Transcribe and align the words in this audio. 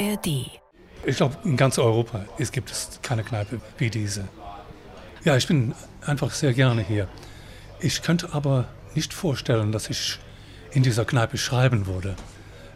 ARD. 0.00 0.50
Ich 1.04 1.16
glaube, 1.16 1.36
in 1.44 1.56
ganz 1.56 1.78
Europa 1.78 2.24
es 2.38 2.52
gibt 2.52 2.70
es 2.70 3.00
keine 3.02 3.22
Kneipe 3.22 3.60
wie 3.78 3.90
diese. 3.90 4.28
Ja, 5.24 5.36
ich 5.36 5.46
bin 5.46 5.74
einfach 6.04 6.30
sehr 6.30 6.52
gerne 6.52 6.82
hier. 6.82 7.08
Ich 7.80 8.02
könnte 8.02 8.32
aber 8.32 8.68
nicht 8.94 9.12
vorstellen, 9.12 9.72
dass 9.72 9.90
ich 9.90 10.18
in 10.72 10.82
dieser 10.82 11.04
Kneipe 11.04 11.38
schreiben 11.38 11.86
würde. 11.86 12.16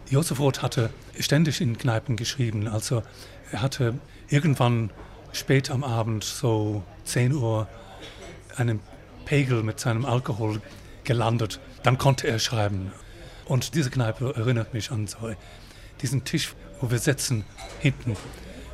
Josef 0.09 0.41
Roth 0.41 0.63
hatte 0.63 0.91
ständig 1.19 1.61
in 1.61 1.79
Kneipen 1.79 2.17
geschrieben. 2.17 2.69
Also 2.69 3.03
er 3.53 3.63
hatte 3.63 3.99
irgendwann 4.29 4.91
spät 5.33 5.71
am 5.71 5.85
Abend, 5.85 6.25
so 6.25 6.83
10 7.05 7.33
Uhr, 7.35 7.69
einen 8.57 8.81
Pegel 9.25 9.63
mit 9.63 9.79
seinem 9.79 10.05
Alkohol 10.05 10.61
gelandet. 11.05 11.61
Dann 11.83 11.99
konnte 11.99 12.27
er 12.27 12.39
schreiben. 12.39 12.93
Und 13.45 13.75
diese 13.75 13.91
Kneipe 13.91 14.35
erinnert 14.37 14.75
mich 14.75 14.91
an 14.91 15.07
so 15.07 15.31
diesen 16.03 16.25
Tisch, 16.25 16.55
wo 16.81 16.91
wir 16.91 16.99
sitzen, 16.99 17.45
hinten. 17.81 18.17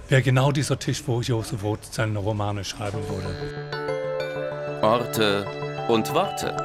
Wäre 0.09 0.23
genau 0.23 0.52
dieser 0.52 0.78
Tisch, 0.78 1.02
wo 1.06 1.20
Josef 1.20 1.62
Roth 1.62 1.84
seine 1.92 2.19
Romane 2.19 2.64
schreiben 2.64 3.01
würde. 3.09 4.80
Orte 4.83 5.45
und 5.88 6.14
Worte. 6.14 6.56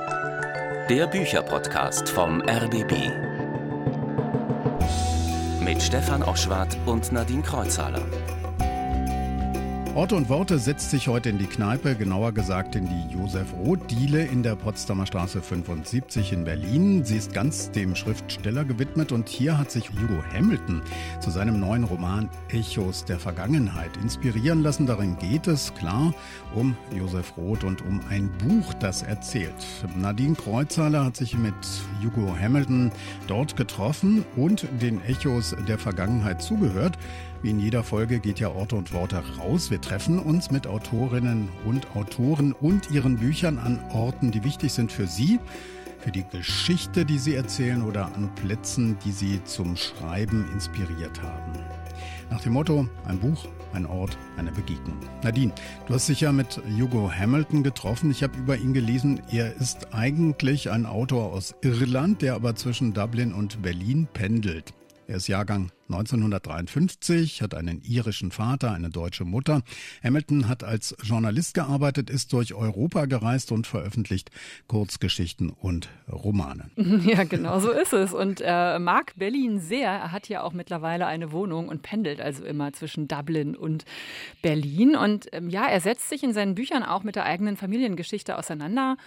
Der 0.90 1.08
Bücherpodcast 1.08 2.10
vom 2.10 2.42
RBB. 2.42 2.94
Mit 5.64 5.82
Stefan 5.82 6.22
Oschwart 6.22 6.78
und 6.86 7.12
Nadine 7.12 7.42
Kreuzhaler. 7.42 8.04
Orte 9.96 10.16
und 10.16 10.30
Worte 10.30 10.60
setzt 10.60 10.90
sich 10.92 11.08
heute 11.08 11.30
in 11.30 11.38
die 11.38 11.48
Kneipe, 11.48 11.96
genauer 11.96 12.32
gesagt 12.32 12.76
in 12.76 12.88
die 12.88 13.14
Josef-Roth-Diele 13.92 14.24
in 14.24 14.44
der 14.44 14.56
Potsdamer 14.56 15.06
Straße 15.06 15.42
75 15.42 16.32
in 16.34 16.44
Berlin. 16.46 17.04
Sie 17.04 17.18
ist 17.18 17.34
ganz 17.34 17.72
dem 17.72 17.96
Schriftsteller 17.96 18.64
gewidmet 18.64 19.12
und 19.12 19.28
hier 19.28 19.58
hat 19.58 19.72
sich 19.72 19.90
Hugo 19.90 20.24
Hamilton 20.34 20.82
zu 21.20 21.30
seinem 21.30 21.60
neuen 21.60 21.84
Roman 21.84 22.30
Echos 22.50 23.06
der 23.06 23.20
Vergangenheit 23.20 23.98
inspirieren 23.98 24.64
lassen. 24.64 24.86
Darin 24.86 25.18
geht 25.18 25.48
es, 25.48 25.74
klar, 25.74 26.14
um 26.56 26.76
Josef 26.96 27.36
Roth 27.38 27.64
und 27.64 27.82
um 27.82 28.02
ein 28.10 28.32
Buch, 28.38 28.74
das 28.76 29.04
erzählt. 29.04 29.54
Nadine 29.98 30.36
Kreuzhaler 30.36 31.06
hat 31.06 31.18
sich 31.18 31.38
mit 31.38 31.54
Hugo 32.04 32.36
Hamilton 32.40 32.92
dort 33.28 33.56
getroffen 33.56 34.26
und 34.36 34.68
den 34.82 35.04
Echos 35.04 35.56
der 35.68 35.78
Vergangenheit 35.78 36.42
zugehört. 36.42 36.98
Wie 37.44 37.50
in 37.50 37.60
jeder 37.60 37.84
Folge 37.84 38.20
geht 38.20 38.40
ja 38.40 38.50
Orte 38.50 38.76
und 38.76 38.94
Worte 38.94 39.24
raus. 39.40 39.72
Wir 39.72 39.82
treffen 39.82 40.20
uns 40.20 40.52
mit 40.52 40.68
Autorinnen 40.68 41.50
und 41.66 41.96
Autoren 41.96 42.54
und 42.54 42.92
ihren 42.92 43.18
Büchern 43.18 43.58
an 43.58 43.81
Orten, 43.94 44.32
die 44.32 44.44
wichtig 44.44 44.72
sind 44.72 44.92
für 44.92 45.08
Sie, 45.08 45.40
für 46.02 46.12
die 46.12 46.24
Geschichte, 46.24 47.06
die 47.06 47.20
sie 47.20 47.36
erzählen 47.36 47.84
oder 47.84 48.06
an 48.16 48.34
Plätzen, 48.36 48.98
die 49.06 49.12
sie 49.12 49.44
zum 49.44 49.78
Schreiben 49.78 50.50
inspiriert 50.52 51.22
haben. 51.22 51.54
Nach 52.32 52.42
dem 52.42 52.54
Motto, 52.54 52.88
ein 53.06 53.20
Buch, 53.20 53.46
ein 53.74 53.86
Ort, 53.86 54.18
eine 54.38 54.52
Begegnung. 54.52 54.98
Nadine, 55.24 55.54
du 55.86 55.94
hast 55.94 56.10
dich 56.10 56.22
ja 56.22 56.32
mit 56.32 56.62
Hugo 56.80 57.12
Hamilton 57.12 57.62
getroffen. 57.62 58.10
Ich 58.10 58.24
habe 58.24 58.38
über 58.38 58.58
ihn 58.58 58.74
gelesen, 58.74 59.22
er 59.32 59.56
ist 59.56 59.94
eigentlich 59.94 60.72
ein 60.72 60.86
Autor 60.86 61.34
aus 61.34 61.54
Irland, 61.62 62.22
der 62.22 62.36
aber 62.36 62.56
zwischen 62.56 62.94
Dublin 62.94 63.34
und 63.34 63.62
Berlin 63.62 64.08
pendelt. 64.12 64.74
Er 65.08 65.18
ist 65.18 65.28
Jahrgang 65.28 65.72
1953, 65.94 67.42
hat 67.42 67.54
einen 67.54 67.82
irischen 67.84 68.32
Vater, 68.32 68.72
eine 68.72 68.90
deutsche 68.90 69.26
Mutter. 69.26 69.62
Hamilton 70.04 70.48
hat 70.48 70.64
als 70.64 70.96
Journalist 71.04 71.54
gearbeitet, 71.54 72.10
ist 72.10 72.34
durch 72.34 72.54
Europa 72.54 73.06
gereist 73.06 73.52
und 73.52 73.68
veröffentlicht 73.68 74.32
Kurzgeschichten 74.68 75.50
und 75.50 75.90
Romane. 76.10 76.70
Ja, 77.02 77.24
genau 77.24 77.60
so 77.60 77.72
ist 77.72 77.94
es. 77.94 78.14
Und 78.14 78.42
er 78.42 78.78
mag 78.80 79.14
Berlin 79.16 79.60
sehr. 79.60 79.90
Er 79.90 80.12
hat 80.12 80.30
ja 80.30 80.44
auch 80.44 80.54
mittlerweile 80.54 81.08
eine 81.08 81.32
Wohnung 81.32 81.68
und 81.68 81.82
pendelt 81.82 82.22
also 82.22 82.46
immer 82.46 82.74
zwischen 82.74 83.08
Dublin 83.08 83.56
und 83.56 83.86
Berlin. 84.42 84.96
Und 84.96 85.28
ähm, 85.32 85.50
ja, 85.50 85.68
er 85.68 85.82
setzt 85.82 86.10
sich 86.10 86.24
in 86.24 86.34
seinen 86.34 86.54
Büchern 86.54 86.84
auch 86.84 87.04
mit 87.04 87.16
der 87.16 87.26
eigenen 87.26 87.58
Familiengeschichte 87.58 88.38
auseinander 88.38 88.98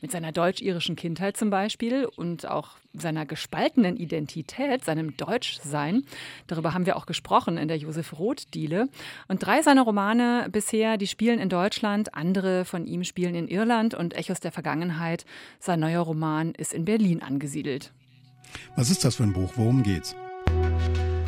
mit 0.00 0.10
seiner 0.12 0.32
deutsch-irischen 0.32 0.96
Kindheit 0.96 1.36
zum 1.36 1.50
Beispiel 1.50 2.04
und 2.04 2.46
auch 2.46 2.70
seiner 2.92 3.26
gespaltenen 3.26 3.96
Identität, 3.96 4.84
seinem 4.84 5.16
Deutschsein. 5.16 6.04
Darüber 6.46 6.74
haben 6.74 6.86
wir 6.86 6.96
auch 6.96 7.06
gesprochen 7.06 7.56
in 7.56 7.68
der 7.68 7.78
Josef 7.78 8.18
Roth-Diele. 8.18 8.88
Und 9.28 9.44
drei 9.44 9.62
seiner 9.62 9.82
Romane 9.82 10.48
bisher, 10.50 10.96
die 10.96 11.06
spielen 11.06 11.38
in 11.38 11.48
Deutschland, 11.48 12.14
andere 12.14 12.64
von 12.64 12.86
ihm 12.86 13.04
spielen 13.04 13.34
in 13.34 13.48
Irland 13.48 13.94
und 13.94 14.14
Echos 14.14 14.40
der 14.40 14.52
Vergangenheit. 14.52 15.24
Sein 15.60 15.80
neuer 15.80 16.02
Roman 16.02 16.52
ist 16.54 16.74
in 16.74 16.84
Berlin 16.84 17.22
angesiedelt. 17.22 17.92
Was 18.76 18.90
ist 18.90 19.04
das 19.04 19.16
für 19.16 19.24
ein 19.24 19.32
Buch? 19.32 19.52
Worum 19.56 19.82
geht's? 19.82 20.14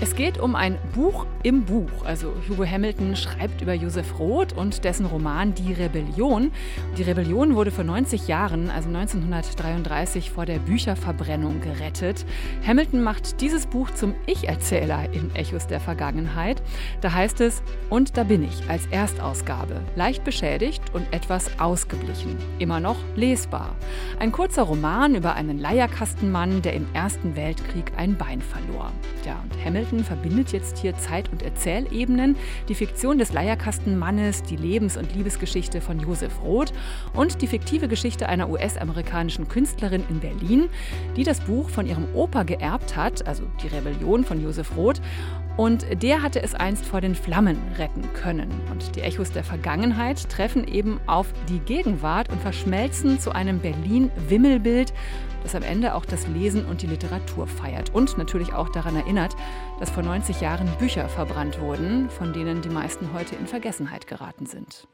Es 0.01 0.15
geht 0.15 0.39
um 0.39 0.55
ein 0.55 0.79
Buch 0.95 1.27
im 1.43 1.65
Buch. 1.65 2.05
Also 2.05 2.33
Hugo 2.49 2.65
Hamilton 2.65 3.17
schreibt 3.17 3.63
über 3.63 3.75
Josef 3.75 4.21
Roth 4.21 4.53
und 4.53 4.85
dessen 4.85 5.07
Roman 5.07 5.55
Die 5.55 5.73
Rebellion. 5.73 6.53
Die 6.97 7.03
Rebellion 7.03 7.57
wurde 7.57 7.73
vor 7.73 7.83
90 7.83 8.29
Jahren, 8.29 8.71
also 8.71 8.89
1933, 8.89 10.31
vor 10.31 10.47
der 10.47 10.61
Bücherverbrennung 10.61 11.61
gerettet. 11.61 12.25
Hamilton 12.65 13.03
macht 13.03 13.41
dieses 13.41 13.67
Buch 13.67 13.91
zum 13.91 14.15
Ich-Erzähler 14.27 15.13
in 15.13 15.35
Echos 15.35 15.67
der 15.67 15.81
Vergangenheit. 15.81 16.63
Da 17.01 17.13
heißt 17.13 17.41
es, 17.41 17.61
und 17.91 18.17
da 18.17 18.23
bin 18.23 18.45
ich 18.45 18.71
als 18.71 18.87
Erstausgabe, 18.87 19.81
leicht 19.97 20.23
beschädigt 20.23 20.83
und 20.93 21.13
etwas 21.13 21.59
ausgeblichen, 21.59 22.37
immer 22.61 22.79
noch 22.79 22.99
lesbar. 23.17 23.75
Ein 24.21 24.31
kurzer 24.31 24.63
Roman 24.63 25.17
über 25.17 25.35
einen 25.35 25.59
Leierkastenmann, 25.59 26.63
der 26.63 26.75
im 26.75 26.87
Ersten 26.93 27.35
Weltkrieg 27.35 27.91
ein 27.97 28.17
Bein 28.17 28.41
verlor. 28.41 28.93
Ja, 29.27 29.43
und 29.43 29.65
Hamilton 29.65 29.88
Hamilton 29.89 30.05
verbindet 30.05 30.53
jetzt 30.53 30.79
hier 30.79 30.95
Zeit- 30.97 31.33
und 31.33 31.43
Erzählebenen, 31.43 32.37
die 32.69 32.75
Fiktion 32.75 33.19
des 33.19 33.33
Leierkastenmannes, 33.33 34.43
die 34.43 34.57
Lebens- 34.57 34.99
und 34.99 35.15
Liebesgeschichte 35.15 35.81
von 35.81 35.99
Josef 35.99 36.43
Roth 36.43 36.75
und 37.15 37.41
die 37.41 37.47
fiktive 37.47 37.89
Geschichte 37.89 38.29
einer 38.29 38.51
US-amerikanischen 38.51 39.49
Künstlerin 39.49 40.05
in 40.11 40.21
Berlin, 40.21 40.69
die 41.17 41.25
das 41.25 41.41
Buch 41.41 41.71
von 41.71 41.87
ihrem 41.87 42.07
Opa 42.15 42.43
geerbt 42.43 42.97
hat, 42.97 43.27
also 43.27 43.45
die 43.63 43.69
Rebellion 43.69 44.25
von 44.25 44.43
Josef 44.43 44.77
Roth. 44.77 45.01
Und 45.57 46.03
der 46.03 46.23
hatte 46.23 46.41
es 46.41 46.55
einst 46.55 46.85
vor 46.85 47.01
den 47.01 47.17
Flammen 47.17 47.59
retten 47.79 48.09
können. 48.13 48.49
Und 48.71 48.95
die 48.95 49.01
Echos 49.01 49.33
der 49.33 49.43
Vergangenheit 49.43 50.29
treffen 50.29 50.69
eben 50.69 51.01
auf 51.07 51.33
die 51.49 51.59
Gegenwart 51.59 52.31
und 52.31 52.41
verschmelzen 52.41 53.19
zu 53.19 53.33
einem 53.33 53.59
Berlin-Wimmelbild, 53.59 54.93
das 55.43 55.57
am 55.57 55.63
Ende 55.63 55.95
auch 55.95 56.05
das 56.05 56.29
Lesen 56.29 56.65
und 56.65 56.83
die 56.83 56.87
Literatur 56.87 57.47
feiert 57.47 57.93
und 57.93 58.19
natürlich 58.19 58.53
auch 58.53 58.69
daran 58.69 58.95
erinnert, 58.95 59.35
dass 59.79 59.91
vor 59.91 60.03
90 60.03 60.41
Jahren 60.41 60.69
Bücher 60.79 61.09
verbrannt 61.09 61.61
wurden, 61.61 62.11
von 62.11 62.33
denen 62.33 62.63
die 62.63 62.69
meisten 62.69 63.13
heute 63.13 63.37
in 63.37 63.47
Vergessenheit 63.47 64.07
geraten 64.07 64.47
sind. 64.47 64.89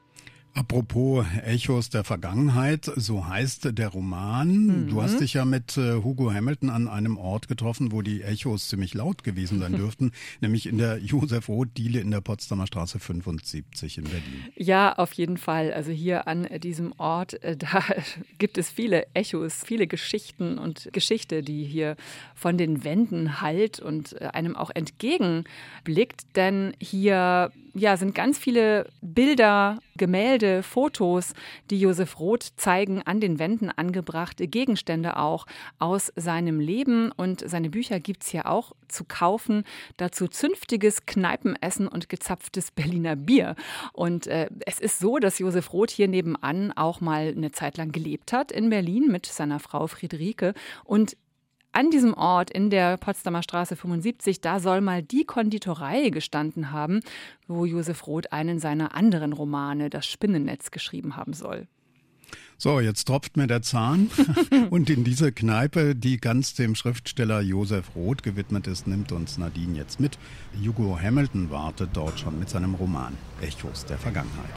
Apropos 0.57 1.27
Echos 1.45 1.91
der 1.91 2.05
Vergangenheit, 2.05 2.85
so 2.95 3.27
heißt 3.27 3.77
der 3.77 3.89
Roman. 3.89 4.67
Mhm. 4.67 4.89
Du 4.89 5.03
hast 5.03 5.19
dich 5.21 5.35
ja 5.35 5.45
mit 5.45 5.77
äh, 5.77 5.95
Hugo 5.95 6.33
Hamilton 6.33 6.71
an 6.71 6.87
einem 6.87 7.19
Ort 7.19 7.49
getroffen, 7.49 7.91
wo 7.91 8.03
die 8.03 8.23
Echos 8.23 8.69
ziemlich 8.69 8.95
laut 8.95 9.25
gewesen 9.25 9.59
sein 9.59 9.73
dürften, 9.77 10.13
nämlich 10.41 10.67
in 10.67 10.79
der 10.79 10.99
Josef 10.99 11.49
Roth-Diele 11.49 11.99
in 11.99 12.13
der 12.13 12.21
Potsdamer 12.21 12.69
Straße 12.69 13.01
75 13.01 13.99
in 13.99 14.05
Berlin. 14.05 14.45
Ja, 14.55 14.93
auf 14.93 15.13
jeden 15.15 15.39
Fall. 15.39 15.73
Also 15.73 15.91
hier 15.91 16.29
an 16.29 16.47
diesem 16.61 16.93
Ort, 16.99 17.43
äh, 17.43 17.57
da 17.57 17.83
gibt 18.39 18.57
es 18.57 18.71
viele 18.71 19.07
Echos, 19.13 19.65
viele 19.65 19.89
Geschichten 19.89 20.59
und 20.59 20.89
Geschichte, 20.93 21.43
die 21.43 21.65
hier 21.65 21.97
von 22.37 22.57
den 22.59 22.85
Wänden 22.85 23.41
halt 23.41 23.81
und 23.81 24.21
äh, 24.21 24.27
einem 24.27 24.55
auch 24.55 24.71
entgegenblickt. 24.73 26.37
Denn 26.37 26.75
hier 26.79 27.51
ja, 27.75 27.97
sind 27.97 28.15
ganz 28.15 28.39
viele 28.39 28.87
Bilder, 29.03 29.81
Gemälde, 29.97 30.63
Fotos, 30.63 31.33
die 31.71 31.81
Josef 31.81 32.19
Roth 32.19 32.53
zeigen, 32.57 33.03
an 33.03 33.21
den 33.21 33.39
Wänden 33.39 33.71
angebrachte 33.71 34.49
Gegenstände 34.49 35.17
auch 35.17 35.47
aus 35.79 36.13
seinem 36.17 36.61
Leben. 36.61 37.13
Und 37.13 37.49
seine 37.49 37.71
Bücher 37.71 38.01
gibt 38.01 38.25
es 38.25 38.31
hier 38.31 38.47
auch 38.47 38.73
zu 38.89 39.05
kaufen. 39.05 39.65
Dazu 39.97 40.29
zünftiges 40.29 41.07
Kneipenessen 41.07 41.89
und 41.89 42.09
gezapftes 42.09 42.71
Berliner 42.71 43.17
Bier. 43.17 43.57
Und 43.93 44.27
äh, 44.27 44.49
es 44.67 44.81
ist 44.81 44.99
so, 44.99 45.19
dass 45.19 45.39
Josef 45.39 45.73
Roth 45.73 45.91
hier 45.91 46.09
nebenan 46.09 46.73
auch 46.73 47.01
mal 47.01 47.29
eine 47.29 47.53
Zeit 47.53 47.77
lang 47.77 47.93
gelebt 47.93 48.33
hat 48.33 48.53
in 48.53 48.71
Berlin 48.71 49.09
mit 49.09 49.27
seiner 49.27 49.61
Frau 49.61 49.87
Friederike. 49.87 50.55
Und 50.85 51.17
an 51.75 51.91
diesem 51.91 52.15
Ort 52.15 52.51
in 52.51 52.71
der 52.71 52.97
Potsdamer 52.97 53.43
Straße 53.43 53.77
75, 53.77 54.41
da 54.41 54.61
soll 54.61 54.81
mal 54.81 55.03
die 55.03 55.25
Konditorei 55.25 56.11
gestanden 56.11 56.71
haben, 56.71 57.01
wo 57.49 57.65
Josef 57.65 58.07
Roth 58.07 58.33
einen 58.33 58.61
seiner 58.61 58.95
anderen 58.95 59.33
Romane, 59.33 59.91
Das 59.91 60.07
Spinnennetz, 60.07 60.71
geschrieben 60.71 61.17
haben 61.17 61.33
soll. 61.33 61.67
So, 62.57 62.81
jetzt 62.81 63.05
tropft 63.07 63.37
mir 63.37 63.47
der 63.47 63.63
Zahn. 63.63 64.11
Und 64.71 64.89
in 64.89 65.05
diese 65.05 65.33
Kneipe, 65.33 65.95
die 65.95 66.19
ganz 66.19 66.55
dem 66.55 66.75
Schriftsteller 66.75 67.41
Josef 67.41 67.95
Roth 67.97 68.23
gewidmet 68.23 68.67
ist, 68.67 68.87
nimmt 68.87 69.13
uns 69.13 69.39
Nadine 69.39 69.77
jetzt 69.77 69.99
mit. 69.99 70.19
Hugo 70.65 70.99
Hamilton 71.01 71.51
wartet 71.51 71.91
dort 71.95 72.21
schon 72.21 72.39
mit 72.39 72.49
seinem 72.49 72.75
Roman 72.75 73.15
Echos 73.41 73.85
der 73.85 73.99
Vergangenheit. 73.99 74.55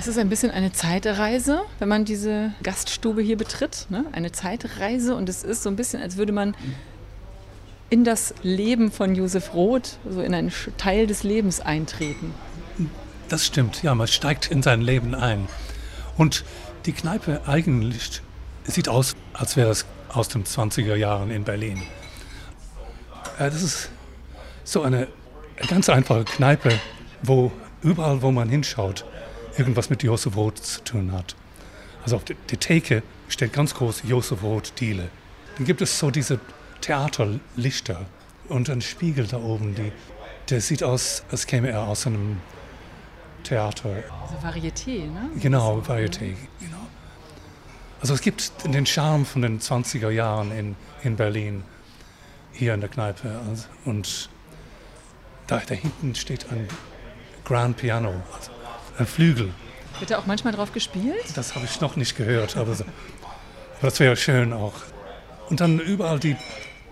Es 0.00 0.06
ist 0.06 0.16
ein 0.16 0.30
bisschen 0.30 0.50
eine 0.50 0.72
Zeitreise, 0.72 1.60
wenn 1.78 1.90
man 1.90 2.06
diese 2.06 2.54
Gaststube 2.62 3.20
hier 3.20 3.36
betritt. 3.36 3.84
Ne? 3.90 4.06
Eine 4.12 4.32
Zeitreise 4.32 5.14
und 5.14 5.28
es 5.28 5.42
ist 5.42 5.62
so 5.62 5.68
ein 5.68 5.76
bisschen, 5.76 6.00
als 6.00 6.16
würde 6.16 6.32
man 6.32 6.56
in 7.90 8.02
das 8.02 8.32
Leben 8.42 8.90
von 8.90 9.14
Josef 9.14 9.52
Roth, 9.52 9.98
so 10.08 10.22
in 10.22 10.32
einen 10.32 10.50
Teil 10.78 11.06
des 11.06 11.22
Lebens 11.22 11.60
eintreten. 11.60 12.32
Das 13.28 13.44
stimmt, 13.44 13.82
ja, 13.82 13.94
man 13.94 14.06
steigt 14.06 14.50
in 14.50 14.62
sein 14.62 14.80
Leben 14.80 15.14
ein. 15.14 15.48
Und 16.16 16.46
die 16.86 16.92
Kneipe 16.92 17.42
eigentlich 17.46 18.22
sieht 18.64 18.88
aus, 18.88 19.16
als 19.34 19.58
wäre 19.58 19.68
es 19.68 19.84
aus 20.08 20.28
den 20.28 20.44
20er 20.44 20.94
Jahren 20.94 21.30
in 21.30 21.44
Berlin. 21.44 21.82
Äh, 23.38 23.50
das 23.50 23.62
ist 23.62 23.90
so 24.64 24.80
eine 24.80 25.08
ganz 25.68 25.90
einfache 25.90 26.24
Kneipe, 26.24 26.80
wo 27.20 27.52
überall, 27.82 28.22
wo 28.22 28.30
man 28.30 28.48
hinschaut, 28.48 29.04
irgendwas 29.56 29.90
mit 29.90 30.02
Josef 30.02 30.36
Roth 30.36 30.58
zu 30.58 30.82
tun 30.82 31.12
hat. 31.12 31.34
Also 32.02 32.16
auf 32.16 32.24
der 32.24 32.36
Theke 32.60 33.02
steht 33.28 33.52
ganz 33.52 33.74
groß 33.74 34.02
Josef 34.04 34.42
Roth 34.42 34.72
Diele. 34.80 35.08
Dann 35.56 35.66
gibt 35.66 35.82
es 35.82 35.98
so 35.98 36.10
diese 36.10 36.40
Theaterlichter 36.80 38.06
und 38.48 38.70
ein 38.70 38.80
Spiegel 38.80 39.26
da 39.26 39.38
oben, 39.38 39.74
die, 39.74 39.92
der 40.48 40.60
sieht 40.60 40.82
aus, 40.82 41.24
als 41.30 41.46
käme 41.46 41.68
er 41.68 41.82
aus 41.82 42.06
einem 42.06 42.38
Theater. 43.44 44.02
Also 44.22 44.34
Varieté, 44.42 45.10
ne? 45.10 45.30
Genau, 45.40 45.80
Varieté, 45.80 46.34
genau. 46.58 46.86
Also 48.00 48.14
es 48.14 48.22
gibt 48.22 48.52
den 48.64 48.86
Charme 48.86 49.26
von 49.26 49.42
den 49.42 49.60
20er 49.60 50.10
Jahren 50.10 50.52
in, 50.52 50.76
in 51.02 51.16
Berlin, 51.16 51.64
hier 52.52 52.74
in 52.74 52.80
der 52.80 52.88
Kneipe. 52.88 53.40
Also, 53.48 53.66
und 53.84 54.30
da, 55.46 55.60
da 55.66 55.74
hinten 55.74 56.14
steht 56.14 56.50
ein 56.50 56.66
Grand 57.44 57.76
Piano, 57.76 58.14
also 58.34 58.50
Flügel. 59.06 59.50
Wird 59.98 60.10
da 60.10 60.18
auch 60.18 60.26
manchmal 60.26 60.52
drauf 60.52 60.72
gespielt? 60.72 61.24
Das 61.34 61.54
habe 61.54 61.66
ich 61.66 61.80
noch 61.80 61.96
nicht 61.96 62.16
gehört, 62.16 62.56
aber, 62.56 62.76
das 63.82 64.00
wäre 64.00 64.16
schön 64.16 64.52
auch. 64.52 64.74
Und 65.48 65.60
dann 65.60 65.78
überall 65.78 66.18
die 66.18 66.36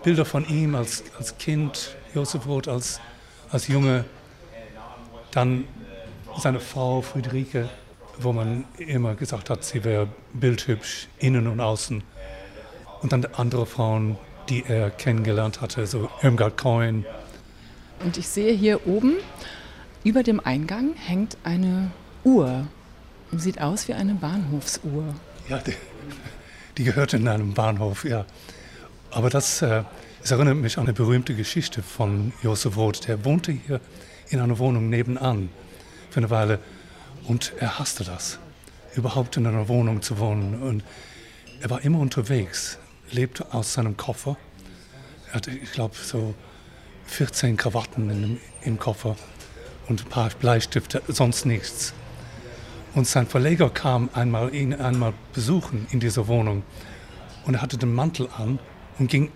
Bilder 0.03 0.25
von 0.25 0.47
ihm 0.47 0.75
als, 0.75 1.03
als 1.17 1.37
Kind, 1.37 1.95
Josef 2.13 2.45
Roth 2.45 2.67
als, 2.67 2.99
als 3.51 3.67
Junge. 3.67 4.05
Dann 5.31 5.65
seine 6.37 6.59
Frau 6.59 7.01
Friederike, 7.01 7.69
wo 8.17 8.33
man 8.33 8.65
immer 8.77 9.15
gesagt 9.15 9.49
hat, 9.49 9.63
sie 9.63 9.83
wäre 9.83 10.07
bildhübsch, 10.33 11.07
innen 11.19 11.47
und 11.47 11.59
außen. 11.59 12.03
Und 13.01 13.11
dann 13.11 13.25
andere 13.33 13.65
Frauen, 13.65 14.17
die 14.49 14.63
er 14.67 14.89
kennengelernt 14.89 15.61
hatte, 15.61 15.87
so 15.87 16.09
Irmgard 16.21 16.57
Cohen. 16.57 17.05
Und 18.03 18.17
ich 18.17 18.27
sehe 18.27 18.53
hier 18.53 18.87
oben, 18.87 19.17
über 20.09 20.23
dem 20.23 20.39
Eingang 20.39 20.95
hängt 20.95 21.37
eine 21.43 21.91
Uhr. 22.23 22.65
Sieht 23.31 23.61
aus 23.61 23.87
wie 23.87 23.93
eine 23.93 24.15
Bahnhofsuhr. 24.15 25.13
Ja, 25.47 25.59
die, 25.59 25.75
die 26.77 26.83
gehört 26.83 27.13
in 27.13 27.27
einem 27.27 27.53
Bahnhof, 27.53 28.05
ja. 28.05 28.25
Aber 29.11 29.29
das, 29.29 29.61
äh, 29.61 29.83
das 30.21 30.31
erinnert 30.31 30.57
mich 30.57 30.79
an 30.79 30.85
eine 30.85 30.93
berühmte 30.93 31.35
Geschichte 31.35 31.83
von 31.83 32.33
Josef 32.41 32.75
Roth. 32.75 33.07
Der 33.07 33.23
wohnte 33.23 33.51
hier 33.51 33.81
in 34.29 34.39
einer 34.39 34.57
Wohnung 34.57 34.89
nebenan 34.89 35.49
für 36.09 36.21
eine 36.21 36.31
Weile 36.31 36.57
und 37.27 37.53
er 37.59 37.77
hasste 37.77 38.03
das, 38.03 38.39
überhaupt 38.95 39.37
in 39.37 39.45
einer 39.45 39.67
Wohnung 39.67 40.01
zu 40.01 40.17
wohnen. 40.17 40.59
Und 40.59 40.83
er 41.61 41.69
war 41.69 41.83
immer 41.83 41.99
unterwegs, 41.99 42.79
lebte 43.11 43.53
aus 43.53 43.73
seinem 43.73 43.95
Koffer. 43.95 44.37
Er 45.27 45.35
hatte, 45.35 45.51
ich 45.51 45.71
glaube, 45.71 45.95
so 46.01 46.33
14 47.05 47.57
Krawatten 47.57 48.09
in, 48.09 48.39
im 48.63 48.79
Koffer 48.79 49.15
und 49.89 50.05
ein 50.05 50.09
paar 50.09 50.29
Bleistifte, 50.39 51.01
sonst 51.07 51.45
nichts. 51.45 51.93
Und 52.95 53.07
sein 53.07 53.27
Verleger 53.27 53.69
kam 53.69 54.09
einmal 54.13 54.53
ihn 54.53 54.73
einmal 54.73 55.13
besuchen 55.33 55.87
in 55.91 55.99
dieser 55.99 56.27
Wohnung 56.27 56.63
und 57.45 57.55
er 57.55 57.61
hatte 57.61 57.77
den 57.77 57.93
Mantel 57.93 58.29
an 58.37 58.59
und 58.97 59.09
ging 59.09 59.31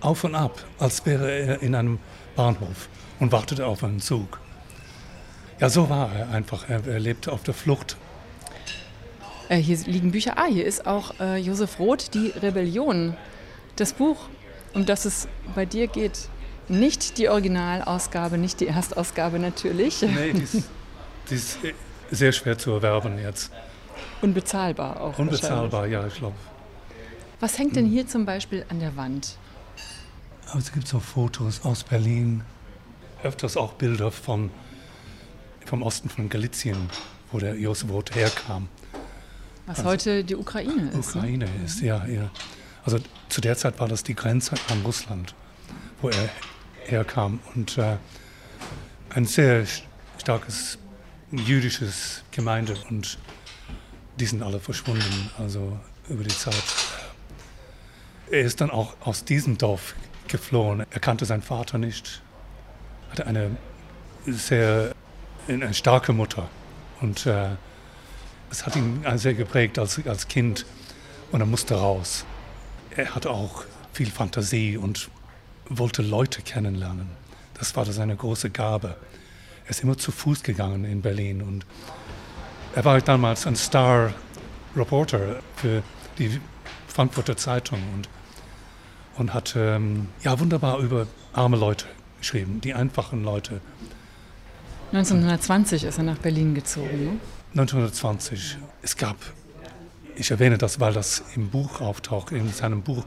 auf 0.00 0.24
und 0.24 0.34
ab, 0.34 0.64
als 0.78 1.04
wäre 1.04 1.30
er 1.30 1.62
in 1.62 1.74
einem 1.74 1.98
Bahnhof 2.36 2.88
und 3.18 3.32
wartete 3.32 3.66
auf 3.66 3.84
einen 3.84 4.00
Zug. 4.00 4.40
Ja, 5.60 5.68
so 5.68 5.90
war 5.90 6.10
er 6.14 6.30
einfach. 6.30 6.68
Er, 6.68 6.86
er 6.86 6.98
lebte 6.98 7.32
auf 7.32 7.42
der 7.42 7.52
Flucht. 7.52 7.96
Äh, 9.50 9.58
hier 9.58 9.76
liegen 9.84 10.10
Bücher. 10.10 10.38
Ah, 10.38 10.46
hier 10.46 10.64
ist 10.64 10.86
auch 10.86 11.20
äh, 11.20 11.36
Josef 11.36 11.78
Roth, 11.78 12.14
Die 12.14 12.28
Rebellion. 12.28 13.14
Das 13.76 13.92
Buch, 13.92 14.16
um 14.72 14.86
das 14.86 15.04
es 15.04 15.28
bei 15.54 15.66
dir 15.66 15.86
geht. 15.86 16.28
Nicht 16.70 17.18
die 17.18 17.28
Originalausgabe, 17.28 18.38
nicht 18.38 18.60
die 18.60 18.68
Erstausgabe 18.68 19.40
natürlich. 19.40 20.02
Nee, 20.02 20.32
die 20.32 20.42
ist, 20.42 20.68
die 21.28 21.34
ist 21.34 21.58
sehr 22.12 22.30
schwer 22.30 22.56
zu 22.56 22.70
erwerben 22.70 23.18
jetzt. 23.18 23.50
Unbezahlbar 24.22 25.00
auch. 25.00 25.18
Unbezahlbar, 25.18 25.88
ja, 25.88 26.06
ich 26.06 26.14
glaube. 26.14 26.36
Was 27.40 27.58
hängt 27.58 27.74
denn 27.74 27.86
hier 27.86 28.06
zum 28.06 28.24
Beispiel 28.24 28.64
an 28.68 28.78
der 28.78 28.96
Wand? 28.96 29.36
Also 30.46 30.58
es 30.58 30.72
gibt 30.72 30.86
so 30.86 31.00
Fotos 31.00 31.64
aus 31.64 31.82
Berlin, 31.82 32.42
öfters 33.24 33.56
auch 33.56 33.72
Bilder 33.72 34.12
von 34.12 34.50
vom 35.66 35.82
Osten 35.82 36.08
von 36.08 36.28
Galizien, 36.28 36.88
wo 37.32 37.38
der 37.38 37.56
Josef 37.56 37.90
Roth 37.90 38.14
herkam. 38.14 38.68
Was 39.66 39.78
also, 39.78 39.90
heute 39.90 40.24
die 40.24 40.36
Ukraine 40.36 40.90
ist. 40.90 41.16
Ne? 41.16 41.20
Ukraine 41.20 41.44
ne? 41.46 41.64
ist, 41.64 41.80
ja, 41.80 42.06
ja. 42.06 42.30
Also 42.84 42.98
zu 43.28 43.40
der 43.40 43.56
Zeit 43.56 43.80
war 43.80 43.88
das 43.88 44.04
die 44.04 44.14
Grenze 44.14 44.54
an 44.68 44.82
Russland, 44.84 45.34
wo 46.00 46.08
er 46.10 46.28
herkam. 46.90 47.40
Und 47.54 47.78
äh, 47.78 47.96
ein 49.10 49.24
sehr 49.24 49.66
starkes 50.18 50.78
jüdisches 51.30 52.22
Gemeinde 52.30 52.76
und 52.88 53.18
die 54.18 54.26
sind 54.26 54.42
alle 54.42 54.60
verschwunden, 54.60 55.30
also 55.38 55.78
über 56.08 56.24
die 56.24 56.36
Zeit. 56.36 56.62
Er 58.30 58.42
ist 58.42 58.60
dann 58.60 58.70
auch 58.70 58.94
aus 59.00 59.24
diesem 59.24 59.56
Dorf 59.58 59.94
geflohen. 60.28 60.84
Er 60.90 61.00
kannte 61.00 61.24
seinen 61.24 61.42
Vater 61.42 61.78
nicht, 61.78 62.22
hatte 63.10 63.26
eine 63.26 63.56
sehr 64.26 64.92
eine 65.48 65.74
starke 65.74 66.12
Mutter. 66.12 66.48
Und 67.00 67.26
äh, 67.26 67.50
es 68.50 68.66
hat 68.66 68.76
ihn 68.76 69.04
sehr 69.14 69.34
geprägt 69.34 69.78
als, 69.78 70.04
als 70.06 70.28
Kind 70.28 70.66
und 71.32 71.40
er 71.40 71.46
musste 71.46 71.74
raus. 71.74 72.24
Er 72.96 73.14
hatte 73.14 73.30
auch 73.30 73.64
viel 73.92 74.10
Fantasie 74.10 74.76
und 74.76 75.08
wollte 75.70 76.02
Leute 76.02 76.42
kennenlernen. 76.42 77.08
Das 77.54 77.74
war 77.76 77.84
seine 77.86 78.16
große 78.16 78.50
Gabe. 78.50 78.96
Er 79.64 79.70
ist 79.70 79.82
immer 79.82 79.96
zu 79.96 80.12
Fuß 80.12 80.42
gegangen 80.42 80.84
in 80.84 81.00
Berlin 81.00 81.42
und 81.42 81.64
er 82.74 82.84
war 82.84 83.00
damals 83.00 83.46
ein 83.46 83.56
Star-Reporter 83.56 85.40
für 85.56 85.82
die 86.18 86.40
Frankfurter 86.88 87.36
Zeitung 87.36 87.80
und, 87.94 88.08
und 89.16 89.32
hat 89.34 89.54
ähm, 89.56 90.08
ja, 90.22 90.38
wunderbar 90.38 90.78
über 90.78 91.06
arme 91.32 91.56
Leute 91.56 91.86
geschrieben, 92.18 92.60
die 92.60 92.74
einfachen 92.74 93.24
Leute. 93.24 93.60
1920 94.92 95.84
ist 95.84 95.98
er 95.98 96.04
nach 96.04 96.18
Berlin 96.18 96.54
gezogen. 96.54 97.04
Ne? 97.04 97.20
1920. 97.52 98.58
Es 98.82 98.96
gab, 98.96 99.16
ich 100.16 100.30
erwähne 100.30 100.58
das, 100.58 100.80
weil 100.80 100.92
das 100.92 101.22
im 101.34 101.50
Buch 101.50 101.80
auftaucht, 101.80 102.32
in 102.32 102.52
seinem 102.52 102.82
Buch, 102.82 103.04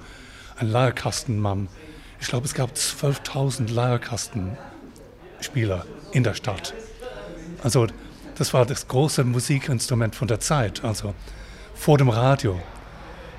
ein 0.58 0.70
Leierkastenmann. 0.70 1.68
Ich 2.24 2.30
glaube, 2.30 2.46
es 2.46 2.54
gab 2.54 2.72
12.000 2.72 3.70
Leierkastenspieler 3.70 5.86
in 6.14 6.24
der 6.24 6.36
Stadt. 6.36 6.74
Also 7.62 7.88
das 8.36 8.54
war 8.54 8.66
das 8.66 8.88
große 8.88 9.26
Musikinstrument 9.26 10.16
von 10.16 10.30
der 10.30 10.40
Zeit, 10.40 10.86
also 10.86 11.14
vor 11.76 11.98
dem 11.98 12.08
Radio. 12.08 12.58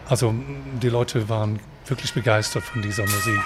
Also 0.06 0.34
die 0.82 0.90
Leute 0.90 1.30
waren 1.30 1.60
wirklich 1.86 2.12
begeistert 2.12 2.62
von 2.62 2.82
dieser 2.82 3.04
Musik. 3.04 3.40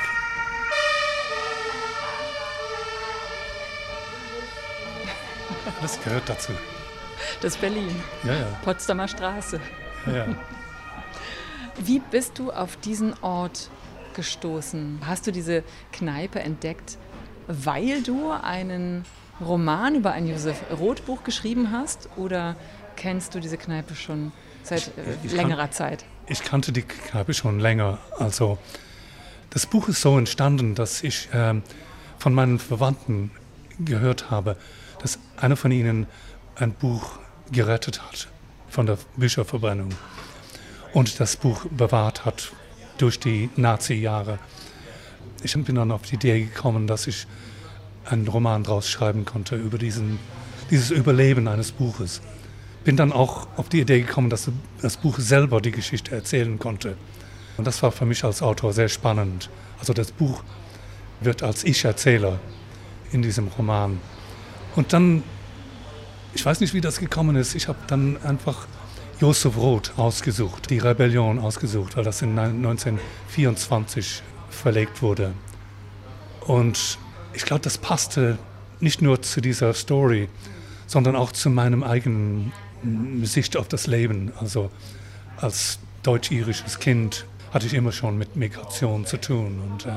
Das 5.80 6.02
gehört 6.02 6.28
dazu. 6.28 6.50
Das 7.40 7.54
ist 7.54 7.60
Berlin. 7.60 7.94
Ja, 8.24 8.34
ja. 8.34 8.46
Potsdamer 8.64 9.06
Straße. 9.06 9.60
Ja, 10.06 10.16
ja. 10.16 10.26
Wie 11.78 12.00
bist 12.00 12.40
du 12.40 12.50
auf 12.50 12.76
diesen 12.78 13.14
Ort 13.22 13.70
gestoßen? 14.18 14.98
Hast 15.06 15.28
du 15.28 15.32
diese 15.32 15.62
Kneipe 15.92 16.40
entdeckt, 16.40 16.98
weil 17.46 18.02
du 18.02 18.32
einen 18.32 19.04
Roman 19.40 19.94
über 19.94 20.10
ein 20.10 20.26
Josef 20.26 20.60
Roth 20.76 21.06
Buch 21.06 21.22
geschrieben 21.22 21.70
hast 21.70 22.08
oder 22.16 22.56
kennst 22.96 23.36
du 23.36 23.40
diese 23.40 23.56
Kneipe 23.56 23.94
schon 23.94 24.32
seit 24.64 24.90
äh, 24.98 25.34
längerer 25.34 25.68
kan 25.68 25.72
Zeit? 25.72 26.04
Ich 26.26 26.42
kannte 26.42 26.72
die 26.72 26.82
Kneipe 26.82 27.32
schon 27.32 27.60
länger. 27.60 27.98
Also 28.18 28.58
das 29.50 29.66
Buch 29.66 29.88
ist 29.88 30.02
so 30.02 30.18
entstanden, 30.18 30.74
dass 30.74 31.04
ich 31.04 31.32
äh, 31.32 31.54
von 32.18 32.34
meinen 32.34 32.58
Verwandten 32.58 33.30
gehört 33.78 34.32
habe, 34.32 34.56
dass 35.00 35.20
einer 35.36 35.56
von 35.56 35.70
ihnen 35.70 36.08
ein 36.56 36.72
Buch 36.72 37.20
gerettet 37.52 38.02
hat 38.02 38.26
von 38.68 38.86
der 38.86 38.98
Bücherverbrennung 39.16 39.90
und 40.92 41.20
das 41.20 41.36
Buch 41.36 41.66
bewahrt 41.70 42.24
hat 42.24 42.52
durch 43.00 43.18
die 43.18 43.50
Nazi-Jahre. 43.56 44.38
Ich 45.42 45.52
bin 45.52 45.76
dann 45.76 45.92
auf 45.92 46.02
die 46.02 46.16
Idee 46.16 46.40
gekommen, 46.44 46.86
dass 46.86 47.06
ich 47.06 47.26
einen 48.04 48.26
Roman 48.26 48.64
draus 48.64 48.88
schreiben 48.88 49.24
konnte 49.24 49.56
über 49.56 49.78
diesen, 49.78 50.18
dieses 50.70 50.90
Überleben 50.90 51.48
eines 51.48 51.72
Buches. 51.72 52.20
Bin 52.84 52.96
dann 52.96 53.12
auch 53.12 53.48
auf 53.56 53.68
die 53.68 53.80
Idee 53.80 54.00
gekommen, 54.00 54.30
dass 54.30 54.50
das 54.80 54.96
Buch 54.96 55.18
selber 55.18 55.60
die 55.60 55.70
Geschichte 55.70 56.14
erzählen 56.14 56.58
konnte. 56.58 56.96
Und 57.56 57.66
das 57.66 57.82
war 57.82 57.92
für 57.92 58.06
mich 58.06 58.24
als 58.24 58.42
Autor 58.42 58.72
sehr 58.72 58.88
spannend. 58.88 59.50
Also 59.78 59.92
das 59.92 60.12
Buch 60.12 60.42
wird 61.20 61.42
als 61.42 61.64
Ich-Erzähler 61.64 62.38
in 63.12 63.22
diesem 63.22 63.48
Roman. 63.48 64.00
Und 64.76 64.92
dann, 64.92 65.22
ich 66.34 66.44
weiß 66.44 66.60
nicht, 66.60 66.74
wie 66.74 66.80
das 66.80 66.98
gekommen 67.00 67.36
ist, 67.36 67.54
ich 67.54 67.68
habe 67.68 67.78
dann 67.88 68.16
einfach 68.22 68.66
Josef 69.20 69.56
Roth 69.56 69.92
ausgesucht, 69.96 70.70
die 70.70 70.78
Rebellion 70.78 71.40
ausgesucht, 71.40 71.96
weil 71.96 72.04
das 72.04 72.22
in 72.22 72.38
1924 72.38 74.22
verlegt 74.48 75.02
wurde. 75.02 75.32
Und 76.46 76.98
ich 77.32 77.44
glaube, 77.44 77.62
das 77.62 77.78
passte 77.78 78.38
nicht 78.80 79.02
nur 79.02 79.20
zu 79.20 79.40
dieser 79.40 79.74
Story, 79.74 80.28
sondern 80.86 81.16
auch 81.16 81.32
zu 81.32 81.50
meinem 81.50 81.82
eigenen 81.82 82.52
Sicht 83.24 83.56
auf 83.56 83.66
das 83.66 83.88
Leben. 83.88 84.32
Also 84.38 84.70
als 85.36 85.80
deutsch-irisches 86.04 86.78
Kind 86.78 87.26
hatte 87.52 87.66
ich 87.66 87.74
immer 87.74 87.90
schon 87.90 88.18
mit 88.18 88.36
Migration 88.36 89.04
zu 89.04 89.16
tun. 89.16 89.60
Und 89.68 89.86
äh, 89.86 89.90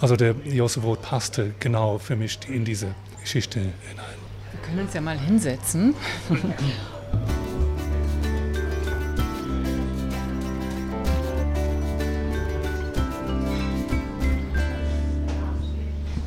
also 0.00 0.14
der 0.14 0.36
Josef 0.44 0.84
Roth 0.84 1.02
passte 1.02 1.54
genau 1.58 1.98
für 1.98 2.14
mich 2.14 2.38
in 2.48 2.64
diese 2.64 2.94
Geschichte 3.20 3.58
hinein. 3.58 4.06
Wir 4.52 4.60
können 4.60 4.78
uns 4.80 4.94
ja 4.94 5.00
mal 5.00 5.18
hinsetzen. 5.18 5.94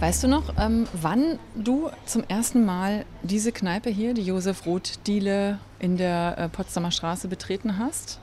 Weißt 0.06 0.22
du 0.22 0.28
noch, 0.28 0.54
ähm, 0.60 0.86
wann 0.94 1.40
du 1.56 1.90
zum 2.06 2.24
ersten 2.28 2.64
Mal 2.64 3.08
diese 3.24 3.52
Kneipe 3.52 3.90
hier, 3.90 4.14
die 4.14 4.22
Josef 4.22 4.68
Roth-Diele 4.68 5.58
in 5.80 5.98
der 5.98 6.38
äh, 6.38 6.48
Potsdamer 6.48 6.92
Straße 6.92 7.28
betreten 7.28 7.80
hast? 7.80 8.20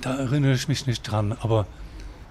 Da 0.00 0.16
erinnere 0.16 0.54
ich 0.54 0.66
mich 0.66 0.88
nicht 0.88 1.02
dran, 1.02 1.36
aber 1.40 1.68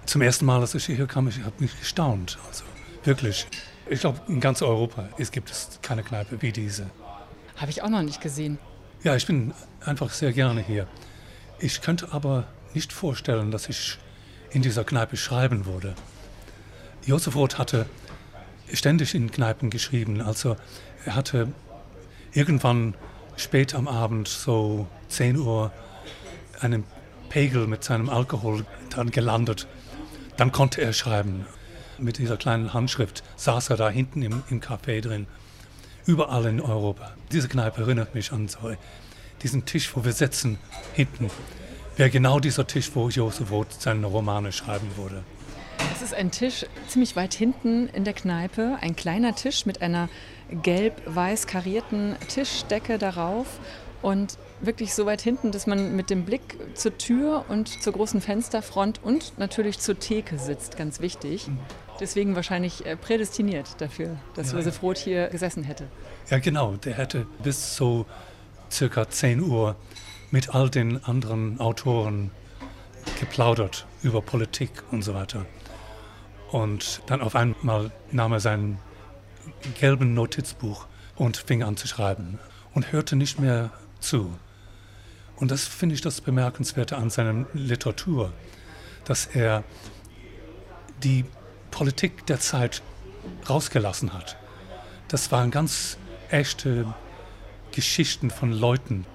zum 0.04 0.20
ersten 0.20 0.44
Mal, 0.44 0.60
als 0.60 0.74
ich 0.74 0.84
hier 0.84 1.06
kam, 1.06 1.28
ich 1.28 1.38
habe 1.38 1.54
mich 1.60 1.80
gestaunt. 1.80 2.36
Also 2.46 2.64
wirklich. 3.04 3.46
Ich 3.88 4.00
glaube, 4.00 4.20
in 4.28 4.38
ganz 4.38 4.60
Europa 4.60 5.08
es 5.16 5.30
gibt 5.30 5.50
es 5.50 5.78
keine 5.80 6.02
Kneipe 6.02 6.42
wie 6.42 6.52
diese. 6.52 6.90
Habe 7.56 7.70
ich 7.70 7.82
auch 7.82 7.88
noch 7.88 8.02
nicht 8.02 8.20
gesehen. 8.20 8.58
Ja, 9.02 9.16
ich 9.16 9.26
bin 9.26 9.54
einfach 9.82 10.10
sehr 10.10 10.34
gerne 10.34 10.60
hier. 10.60 10.86
Ich 11.58 11.80
könnte 11.80 12.12
aber 12.12 12.44
nicht 12.74 12.92
vorstellen, 12.92 13.50
dass 13.50 13.66
ich 13.70 13.96
in 14.50 14.60
dieser 14.60 14.84
Kneipe 14.84 15.16
schreiben 15.16 15.64
würde. 15.64 15.94
Josef 17.06 17.34
Roth 17.34 17.56
hatte 17.56 17.86
ständig 18.72 19.14
in 19.14 19.30
Kneipen 19.30 19.70
geschrieben. 19.70 20.20
Also 20.20 20.56
er 21.04 21.14
hatte 21.14 21.52
irgendwann 22.32 22.94
spät 23.36 23.74
am 23.74 23.88
Abend, 23.88 24.28
so 24.28 24.86
10 25.08 25.38
Uhr, 25.38 25.72
einen 26.60 26.84
Pegel 27.28 27.66
mit 27.66 27.84
seinem 27.84 28.08
Alkohol 28.08 28.64
dann 28.94 29.10
gelandet. 29.10 29.66
Dann 30.36 30.52
konnte 30.52 30.80
er 30.80 30.92
schreiben. 30.92 31.46
Mit 31.98 32.18
dieser 32.18 32.36
kleinen 32.36 32.72
Handschrift 32.72 33.22
saß 33.36 33.70
er 33.70 33.76
da 33.76 33.88
hinten 33.88 34.22
im, 34.22 34.42
im 34.50 34.60
Café 34.60 35.00
drin. 35.00 35.26
Überall 36.06 36.46
in 36.46 36.60
Europa. 36.60 37.12
Diese 37.32 37.48
Kneipe 37.48 37.82
erinnert 37.82 38.14
mich 38.14 38.32
an 38.32 38.48
so 38.48 38.58
diesen 39.42 39.64
Tisch, 39.64 39.94
wo 39.94 40.04
wir 40.04 40.12
sitzen, 40.12 40.58
hinten. 40.94 41.30
Wäre 41.96 42.10
genau 42.10 42.40
dieser 42.40 42.66
Tisch, 42.66 42.90
wo 42.94 43.08
Josef 43.08 43.50
Roth 43.50 43.80
seine 43.80 44.06
Romane 44.06 44.52
schreiben 44.52 44.88
würde. 44.96 45.22
Es 45.92 46.02
ist 46.02 46.14
ein 46.14 46.30
Tisch 46.30 46.66
ziemlich 46.88 47.16
weit 47.16 47.34
hinten 47.34 47.88
in 47.88 48.04
der 48.04 48.14
Kneipe, 48.14 48.78
ein 48.80 48.96
kleiner 48.96 49.34
Tisch 49.34 49.66
mit 49.66 49.82
einer 49.82 50.08
gelb-weiß 50.50 51.46
karierten 51.46 52.16
Tischdecke 52.28 52.98
darauf 52.98 53.46
und 54.02 54.38
wirklich 54.60 54.94
so 54.94 55.06
weit 55.06 55.22
hinten, 55.22 55.50
dass 55.50 55.66
man 55.66 55.96
mit 55.96 56.10
dem 56.10 56.24
Blick 56.24 56.58
zur 56.74 56.98
Tür 56.98 57.44
und 57.48 57.82
zur 57.82 57.94
großen 57.94 58.20
Fensterfront 58.20 59.00
und 59.02 59.38
natürlich 59.38 59.78
zur 59.78 59.98
Theke 59.98 60.38
sitzt, 60.38 60.76
ganz 60.76 61.00
wichtig. 61.00 61.48
Deswegen 62.00 62.34
wahrscheinlich 62.34 62.84
äh, 62.84 62.96
prädestiniert 62.96 63.80
dafür, 63.80 64.16
dass 64.34 64.52
ja, 64.52 64.58
Josef 64.58 64.82
Roth 64.82 64.98
hier 64.98 65.28
gesessen 65.28 65.62
hätte. 65.62 65.86
Ja, 66.28 66.38
genau. 66.38 66.76
Der 66.76 66.94
hätte 66.94 67.26
bis 67.42 67.76
so 67.76 68.04
circa 68.70 69.08
10 69.08 69.40
Uhr 69.40 69.76
mit 70.30 70.54
all 70.54 70.68
den 70.68 71.02
anderen 71.04 71.60
Autoren 71.60 72.30
geplaudert 73.20 73.86
über 74.02 74.20
Politik 74.20 74.70
und 74.90 75.02
so 75.02 75.14
weiter. 75.14 75.46
Und 76.54 77.02
dann 77.06 77.20
auf 77.20 77.34
einmal 77.34 77.90
nahm 78.12 78.30
er 78.30 78.38
sein 78.38 78.78
gelben 79.80 80.14
Notizbuch 80.14 80.86
und 81.16 81.36
fing 81.36 81.64
an 81.64 81.76
zu 81.76 81.88
schreiben 81.88 82.38
und 82.74 82.92
hörte 82.92 83.16
nicht 83.16 83.40
mehr 83.40 83.72
zu. 83.98 84.32
Und 85.34 85.50
das 85.50 85.64
finde 85.64 85.96
ich 85.96 86.00
das 86.00 86.20
Bemerkenswerte 86.20 86.96
an 86.96 87.10
seiner 87.10 87.44
Literatur, 87.54 88.32
dass 89.04 89.26
er 89.26 89.64
die 91.02 91.24
Politik 91.72 92.24
der 92.26 92.38
Zeit 92.38 92.82
rausgelassen 93.50 94.12
hat. 94.12 94.36
Das 95.08 95.32
waren 95.32 95.50
ganz 95.50 95.98
echte 96.28 96.86
Geschichten 97.72 98.30
von 98.30 98.52
Leuten. 98.52 99.06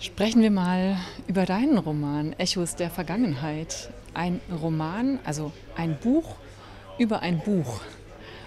Sprechen 0.00 0.42
wir 0.42 0.50
mal 0.50 0.98
über 1.28 1.46
deinen 1.46 1.78
Roman 1.78 2.34
Echos 2.34 2.76
der 2.76 2.90
Vergangenheit. 2.90 3.88
Ein 4.12 4.42
Roman, 4.52 5.18
also 5.24 5.50
ein 5.76 5.98
Buch 5.98 6.36
über 6.98 7.20
ein 7.20 7.40
Buch. 7.40 7.80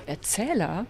Erzähler 0.06 0.86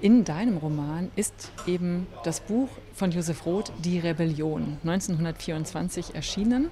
in 0.00 0.24
deinem 0.24 0.58
Roman 0.58 1.10
ist 1.16 1.50
eben 1.66 2.06
das 2.24 2.40
Buch 2.40 2.68
von 2.94 3.10
Josef 3.10 3.46
Roth, 3.46 3.72
Die 3.82 3.98
Rebellion, 3.98 4.78
1924 4.84 6.14
erschienen. 6.14 6.68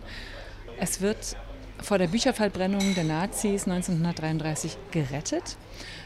Es 0.78 1.00
wird 1.00 1.36
vor 1.80 1.98
der 1.98 2.08
Bücherverbrennung 2.08 2.94
der 2.94 3.04
Nazis 3.04 3.66
1933 3.66 4.76
gerettet 4.90 5.56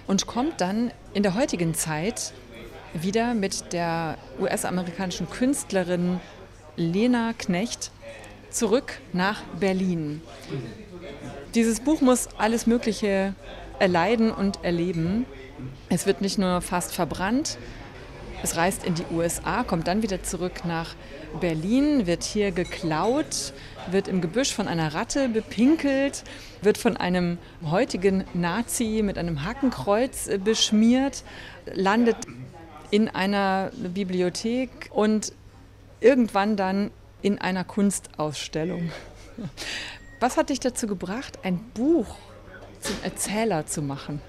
und 0.07 0.27
kommt 0.27 0.61
dann 0.61 0.93
in 1.13 1.23
der 1.23 1.35
heutigen 1.35 1.75
Zeit 1.75 2.33
wieder 2.95 3.35
mit 3.35 3.73
der 3.73 4.17
US-amerikanischen 4.41 5.29
Künstlerin 5.29 6.21
Lena 6.77 7.33
Knecht 7.37 7.91
zurück 8.51 9.01
nach 9.13 9.43
Berlin. 9.59 10.23
Dieses 11.55 11.81
Buch 11.81 12.01
muss 12.01 12.29
alles 12.39 12.67
Mögliche 12.67 13.35
erleiden 13.79 14.31
und 14.31 14.65
erleben. 14.65 15.27
Es 15.89 16.07
wird 16.07 16.21
nicht 16.21 16.39
nur 16.39 16.61
fast 16.61 16.95
verbrannt, 16.95 17.59
es 18.41 18.57
reist 18.57 18.85
in 18.85 18.95
die 18.95 19.05
USA, 19.11 19.65
kommt 19.65 19.89
dann 19.89 20.03
wieder 20.03 20.23
zurück 20.23 20.65
nach 20.65 20.95
Berlin, 21.41 22.07
wird 22.07 22.23
hier 22.23 22.53
geklaut, 22.53 23.53
wird 23.91 24.07
im 24.07 24.21
Gebüsch 24.21 24.55
von 24.55 24.69
einer 24.69 24.95
Ratte 24.95 25.29
bepinkelt, 25.29 26.23
wird 26.63 26.79
von 26.79 26.97
einem 26.97 27.39
heutigen 27.69 28.25
Nazi 28.35 29.03
mit 29.03 29.19
einem 29.19 29.45
Hakenkreuz 29.45 30.29
äh, 30.29 30.39
beschmiert, 30.39 31.25
landet 31.75 32.17
in 32.91 33.09
einer 33.09 33.73
Bibliothek 33.77 34.89
und 34.93 35.33
irgendwann 36.01 36.57
dann 36.57 36.93
in 37.23 37.39
einer 37.39 37.65
Kunstausstellung. 37.65 38.93
Was 40.21 40.37
hat 40.37 40.51
dich 40.51 40.61
dazu 40.61 40.87
gebracht, 40.87 41.41
ein 41.43 41.59
Buch 41.75 42.17
zum 42.81 42.97
Erzähler 43.03 43.67
zu 43.67 43.83
machen? 43.83 44.21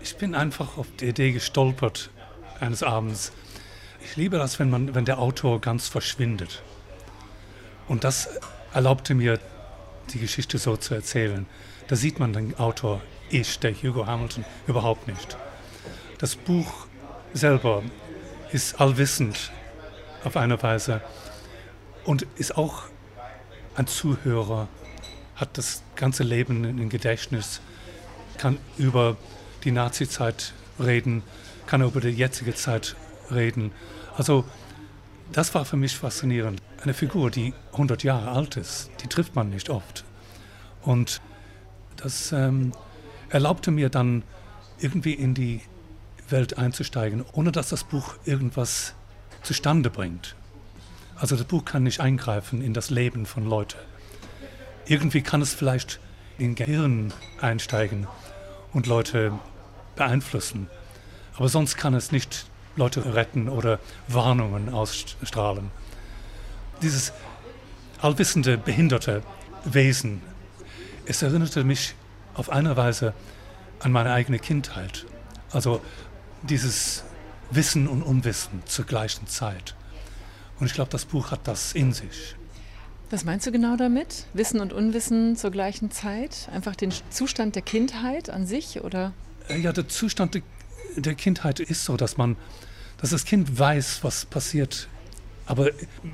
Ich 0.00 0.16
bin 0.16 0.34
einfach 0.34 0.78
auf 0.78 0.86
die 0.98 1.06
Idee 1.06 1.32
gestolpert 1.32 2.10
eines 2.60 2.82
Abends. 2.82 3.32
Ich 4.02 4.16
liebe 4.16 4.38
das, 4.38 4.58
wenn, 4.58 4.70
man, 4.70 4.94
wenn 4.94 5.04
der 5.04 5.18
Autor 5.18 5.60
ganz 5.60 5.88
verschwindet. 5.88 6.62
Und 7.88 8.04
das 8.04 8.28
erlaubte 8.72 9.14
mir, 9.14 9.38
die 10.10 10.18
Geschichte 10.18 10.58
so 10.58 10.76
zu 10.76 10.94
erzählen. 10.94 11.46
Da 11.88 11.96
sieht 11.96 12.18
man 12.18 12.32
den 12.32 12.58
Autor, 12.58 13.00
ich, 13.30 13.58
der 13.58 13.74
Hugo 13.74 14.06
Hamilton, 14.06 14.44
überhaupt 14.66 15.06
nicht. 15.06 15.36
Das 16.18 16.36
Buch 16.36 16.86
selber 17.32 17.82
ist 18.52 18.80
allwissend 18.80 19.52
auf 20.24 20.36
eine 20.36 20.62
Weise 20.62 21.00
und 22.04 22.26
ist 22.36 22.56
auch 22.56 22.84
ein 23.74 23.86
Zuhörer, 23.86 24.68
hat 25.36 25.56
das 25.56 25.82
ganze 25.96 26.22
Leben 26.22 26.64
in 26.64 26.88
Gedächtnis 26.88 27.60
kann 28.40 28.56
über 28.78 29.18
die 29.64 29.70
Nazi-Zeit 29.70 30.54
reden, 30.78 31.22
kann 31.66 31.82
über 31.82 32.00
die 32.00 32.08
jetzige 32.08 32.54
Zeit 32.54 32.96
reden. 33.30 33.70
Also 34.16 34.46
das 35.30 35.54
war 35.54 35.66
für 35.66 35.76
mich 35.76 35.94
faszinierend. 35.94 36.62
Eine 36.82 36.94
Figur, 36.94 37.30
die 37.30 37.52
100 37.72 38.02
Jahre 38.02 38.30
alt 38.30 38.56
ist, 38.56 38.90
die 39.02 39.08
trifft 39.08 39.36
man 39.36 39.50
nicht 39.50 39.68
oft. 39.68 40.04
Und 40.80 41.20
das 41.96 42.32
ähm, 42.32 42.72
erlaubte 43.28 43.70
mir 43.70 43.90
dann 43.90 44.22
irgendwie 44.78 45.12
in 45.12 45.34
die 45.34 45.60
Welt 46.30 46.56
einzusteigen, 46.56 47.22
ohne 47.32 47.52
dass 47.52 47.68
das 47.68 47.84
Buch 47.84 48.14
irgendwas 48.24 48.94
zustande 49.42 49.90
bringt. 49.90 50.34
Also 51.14 51.36
das 51.36 51.44
Buch 51.44 51.66
kann 51.66 51.82
nicht 51.82 52.00
eingreifen 52.00 52.62
in 52.62 52.72
das 52.72 52.88
Leben 52.88 53.26
von 53.26 53.46
Leuten. 53.46 53.76
Irgendwie 54.86 55.20
kann 55.20 55.42
es 55.42 55.52
vielleicht 55.52 56.00
in 56.38 56.54
Gehirn 56.54 57.12
einsteigen 57.42 58.06
und 58.72 58.86
Leute 58.86 59.32
beeinflussen. 59.96 60.68
Aber 61.36 61.48
sonst 61.48 61.76
kann 61.76 61.94
es 61.94 62.12
nicht 62.12 62.46
Leute 62.76 63.14
retten 63.14 63.48
oder 63.48 63.78
Warnungen 64.08 64.68
ausstrahlen. 64.68 65.70
Dieses 66.82 67.12
allwissende, 68.00 68.56
behinderte 68.56 69.22
Wesen, 69.64 70.22
es 71.04 71.22
erinnerte 71.22 71.64
mich 71.64 71.94
auf 72.34 72.50
eine 72.50 72.76
Weise 72.76 73.12
an 73.80 73.92
meine 73.92 74.12
eigene 74.12 74.38
Kindheit. 74.38 75.06
Also 75.50 75.80
dieses 76.42 77.04
Wissen 77.50 77.88
und 77.88 78.02
Unwissen 78.02 78.62
zur 78.66 78.84
gleichen 78.84 79.26
Zeit. 79.26 79.74
Und 80.58 80.66
ich 80.66 80.74
glaube, 80.74 80.90
das 80.90 81.04
Buch 81.04 81.30
hat 81.30 81.40
das 81.44 81.72
in 81.72 81.92
sich. 81.92 82.36
Was 83.10 83.24
meinst 83.24 83.44
du 83.44 83.50
genau 83.50 83.76
damit? 83.76 84.26
Wissen 84.34 84.60
und 84.60 84.72
Unwissen 84.72 85.34
zur 85.34 85.50
gleichen 85.50 85.90
Zeit? 85.90 86.48
Einfach 86.52 86.76
den 86.76 86.92
Zustand 87.10 87.56
der 87.56 87.62
Kindheit 87.62 88.30
an 88.30 88.46
sich 88.46 88.82
oder? 88.82 89.12
Äh, 89.48 89.58
ja, 89.58 89.72
der 89.72 89.88
Zustand 89.88 90.40
der 90.94 91.14
Kindheit 91.14 91.58
ist 91.58 91.84
so, 91.84 91.96
dass 91.96 92.16
man, 92.16 92.36
dass 92.98 93.10
das 93.10 93.24
Kind 93.24 93.58
weiß, 93.58 94.04
was 94.04 94.26
passiert, 94.26 94.88
aber 95.46 95.70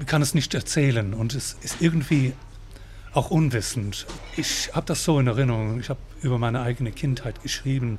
kann 0.06 0.22
es 0.22 0.32
nicht 0.32 0.54
erzählen 0.54 1.12
und 1.12 1.34
es 1.34 1.58
ist 1.60 1.82
irgendwie 1.82 2.32
auch 3.12 3.30
unwissend. 3.30 4.06
Ich 4.38 4.70
habe 4.74 4.86
das 4.86 5.04
so 5.04 5.20
in 5.20 5.26
Erinnerung. 5.26 5.80
Ich 5.80 5.90
habe 5.90 6.00
über 6.22 6.38
meine 6.38 6.62
eigene 6.62 6.92
Kindheit 6.92 7.42
geschrieben, 7.42 7.98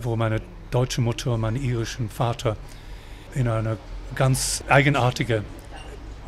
wo 0.00 0.16
meine 0.16 0.40
deutsche 0.70 1.02
Mutter 1.02 1.34
und 1.34 1.42
meinen 1.42 1.62
irischen 1.62 2.08
Vater 2.08 2.56
in 3.34 3.48
einer 3.48 3.76
ganz 4.14 4.64
eigenartige 4.68 5.44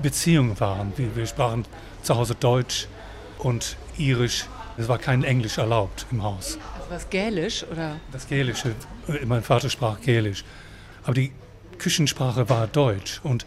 Beziehung 0.02 0.58
waren. 0.60 0.92
Wir, 0.96 1.14
wir 1.14 1.26
sprachen 1.26 1.64
zu 2.02 2.16
Hause 2.16 2.34
Deutsch 2.34 2.88
und 3.38 3.76
Irisch. 3.98 4.46
Es 4.76 4.88
war 4.88 4.98
kein 4.98 5.24
Englisch 5.24 5.58
erlaubt 5.58 6.06
im 6.10 6.22
Haus. 6.22 6.58
Also 6.78 6.90
was 6.90 7.10
Gälisch 7.10 7.64
oder? 7.70 7.96
Das 8.12 8.26
Gälische. 8.26 8.74
Mein 9.24 9.42
Vater 9.42 9.68
sprach 9.68 10.00
Gälisch. 10.00 10.44
Aber 11.02 11.14
die 11.14 11.32
Küchensprache 11.78 12.48
war 12.48 12.66
Deutsch 12.66 13.20
und 13.22 13.46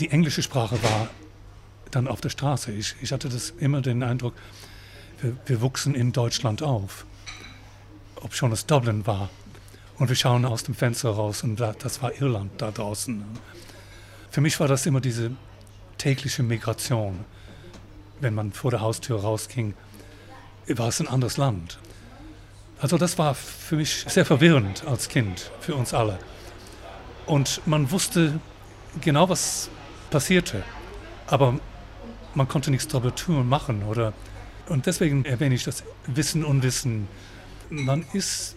die 0.00 0.10
englische 0.10 0.42
Sprache 0.42 0.82
war 0.82 1.08
dann 1.90 2.08
auf 2.08 2.20
der 2.20 2.30
Straße. 2.30 2.72
Ich, 2.72 2.94
ich 3.00 3.12
hatte 3.12 3.28
das 3.28 3.50
immer 3.58 3.80
den 3.80 4.02
Eindruck, 4.02 4.34
wir, 5.20 5.36
wir 5.46 5.60
wuchsen 5.60 5.94
in 5.94 6.12
Deutschland 6.12 6.62
auf. 6.62 7.06
Ob 8.16 8.34
schon 8.34 8.52
es 8.52 8.66
Dublin 8.66 9.06
war. 9.06 9.30
Und 9.98 10.08
wir 10.08 10.16
schauen 10.16 10.44
aus 10.44 10.64
dem 10.64 10.74
Fenster 10.74 11.10
raus 11.10 11.42
und 11.42 11.58
das 11.58 12.02
war 12.02 12.20
Irland 12.20 12.52
da 12.58 12.70
draußen. 12.70 13.24
Für 14.36 14.42
mich 14.42 14.60
war 14.60 14.68
das 14.68 14.84
immer 14.84 15.00
diese 15.00 15.30
tägliche 15.96 16.42
Migration. 16.42 17.24
Wenn 18.20 18.34
man 18.34 18.52
vor 18.52 18.70
der 18.70 18.82
Haustür 18.82 19.18
rausging, 19.18 19.72
war 20.68 20.88
es 20.88 21.00
ein 21.00 21.08
anderes 21.08 21.38
Land. 21.38 21.78
Also 22.78 22.98
das 22.98 23.16
war 23.16 23.34
für 23.34 23.76
mich 23.76 24.04
sehr 24.06 24.26
verwirrend 24.26 24.84
als 24.86 25.08
Kind, 25.08 25.50
für 25.60 25.74
uns 25.74 25.94
alle. 25.94 26.18
Und 27.24 27.62
man 27.66 27.90
wusste 27.90 28.38
genau, 29.00 29.26
was 29.30 29.70
passierte. 30.10 30.62
Aber 31.28 31.58
man 32.34 32.46
konnte 32.46 32.70
nichts 32.70 32.88
darüber 32.88 33.14
tun 33.14 33.38
und 33.38 33.48
machen. 33.48 33.84
Oder? 33.84 34.12
Und 34.68 34.84
deswegen 34.84 35.24
erwähne 35.24 35.54
ich 35.54 35.64
das 35.64 35.82
Wissen, 36.08 36.44
Unwissen. 36.44 37.08
Man 37.70 38.04
ist 38.12 38.54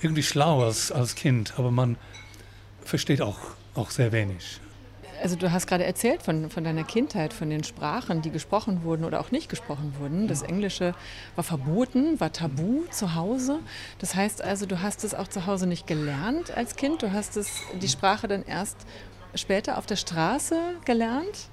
irgendwie 0.00 0.22
schlau 0.22 0.62
als, 0.62 0.92
als 0.92 1.16
Kind, 1.16 1.54
aber 1.56 1.72
man 1.72 1.96
versteht 2.84 3.20
auch, 3.20 3.40
auch 3.74 3.90
sehr 3.90 4.12
wenig. 4.12 4.60
Also 5.22 5.36
du 5.36 5.52
hast 5.52 5.66
gerade 5.66 5.84
erzählt 5.84 6.22
von, 6.22 6.50
von 6.50 6.64
deiner 6.64 6.84
Kindheit, 6.84 7.32
von 7.32 7.50
den 7.50 7.64
Sprachen, 7.64 8.22
die 8.22 8.30
gesprochen 8.30 8.82
wurden 8.82 9.04
oder 9.04 9.20
auch 9.20 9.30
nicht 9.30 9.48
gesprochen 9.48 9.94
wurden. 9.98 10.28
Das 10.28 10.42
Englische 10.42 10.94
war 11.34 11.44
verboten, 11.44 12.20
war 12.20 12.32
tabu 12.32 12.84
zu 12.90 13.14
Hause. 13.14 13.60
Das 13.98 14.14
heißt 14.14 14.42
also, 14.42 14.66
du 14.66 14.82
hast 14.82 15.04
es 15.04 15.14
auch 15.14 15.28
zu 15.28 15.46
Hause 15.46 15.66
nicht 15.66 15.86
gelernt 15.86 16.50
als 16.56 16.76
Kind. 16.76 17.02
Du 17.02 17.12
hast 17.12 17.36
es, 17.36 17.62
die 17.80 17.88
Sprache 17.88 18.28
dann 18.28 18.44
erst 18.44 18.76
später 19.34 19.78
auf 19.78 19.86
der 19.86 19.96
Straße 19.96 20.56
gelernt. 20.84 21.48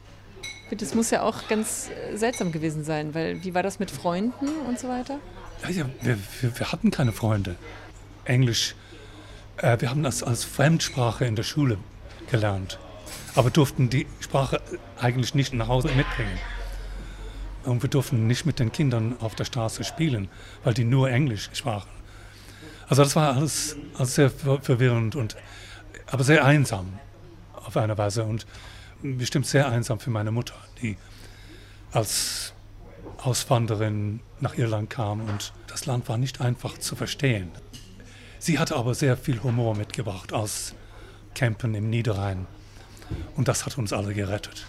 Das 0.71 0.95
muss 0.95 1.11
ja 1.11 1.21
auch 1.21 1.47
ganz 1.47 1.89
seltsam 2.13 2.51
gewesen 2.51 2.83
sein, 2.83 3.13
weil 3.13 3.43
wie 3.43 3.53
war 3.53 3.63
das 3.63 3.79
mit 3.79 3.91
Freunden 3.91 4.47
und 4.67 4.79
so 4.79 4.87
weiter? 4.87 5.19
Ja, 5.69 5.85
wir, 6.01 6.17
wir, 6.41 6.59
wir 6.59 6.71
hatten 6.71 6.89
keine 6.91 7.11
Freunde. 7.11 7.55
Englisch, 8.25 8.75
äh, 9.57 9.79
wir 9.79 9.89
haben 9.89 10.03
das 10.03 10.23
als 10.23 10.43
Fremdsprache 10.43 11.25
in 11.25 11.35
der 11.35 11.43
Schule 11.43 11.77
gelernt 12.31 12.79
aber 13.35 13.49
durften 13.49 13.89
die 13.89 14.07
Sprache 14.19 14.61
eigentlich 14.99 15.35
nicht 15.35 15.53
nach 15.53 15.67
Hause 15.67 15.89
mitbringen. 15.89 16.37
Und 17.63 17.81
wir 17.81 17.89
durften 17.89 18.27
nicht 18.27 18.45
mit 18.45 18.59
den 18.59 18.71
Kindern 18.71 19.15
auf 19.19 19.35
der 19.35 19.45
Straße 19.45 19.83
spielen, 19.83 20.29
weil 20.63 20.73
die 20.73 20.83
nur 20.83 21.09
Englisch 21.09 21.49
sprachen. 21.53 21.89
Also 22.87 23.03
das 23.03 23.15
war 23.15 23.35
alles, 23.35 23.77
alles 23.97 24.15
sehr 24.15 24.29
verwirrend 24.29 25.15
und 25.15 25.35
aber 26.07 26.23
sehr 26.23 26.45
einsam 26.45 26.99
auf 27.55 27.77
eine 27.77 27.97
Weise 27.97 28.25
und 28.25 28.45
bestimmt 29.01 29.45
sehr 29.45 29.69
einsam 29.69 29.99
für 29.99 30.09
meine 30.09 30.31
Mutter, 30.31 30.55
die 30.81 30.97
als 31.91 32.53
Auswanderin 33.17 34.19
nach 34.39 34.57
Irland 34.57 34.89
kam 34.89 35.21
und 35.21 35.53
das 35.67 35.85
Land 35.85 36.09
war 36.09 36.17
nicht 36.17 36.41
einfach 36.41 36.77
zu 36.77 36.95
verstehen. 36.95 37.51
Sie 38.39 38.59
hatte 38.59 38.75
aber 38.75 38.93
sehr 38.93 39.15
viel 39.15 39.41
Humor 39.41 39.75
mitgebracht 39.75 40.33
aus 40.33 40.75
Campen 41.33 41.75
im 41.75 41.89
Niederrhein. 41.89 42.45
Und 43.35 43.47
das 43.47 43.65
hat 43.65 43.77
uns 43.77 43.93
alle 43.93 44.13
gerettet. 44.13 44.65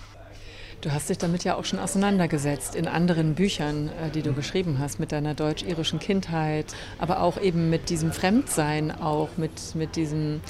Du 0.85 0.93
hast 0.93 1.09
dich 1.09 1.17
damit 1.17 1.45
ja 1.45 1.55
auch 1.55 1.65
schon 1.65 1.79
auseinandergesetzt 1.79 2.75
in 2.75 2.89
anderen 2.89 3.35
Büchern, 3.35 3.89
äh, 3.89 4.11
die 4.11 4.21
du 4.21 4.35
geschrieben 4.35 4.79
hast, 4.79 5.01
mit 5.01 5.13
deiner 5.13 5.33
deutsch-irischen 5.33 5.99
Kindheit, 5.99 6.67
aber 6.99 7.23
auch 7.23 7.41
eben 7.41 7.71
mit 7.71 7.89
diesem 7.89 8.13
Fremdsein, 8.13 8.91
auch 8.91 9.31
mit, 9.39 9.75
mit 9.75 9.97
diesem 9.97 10.43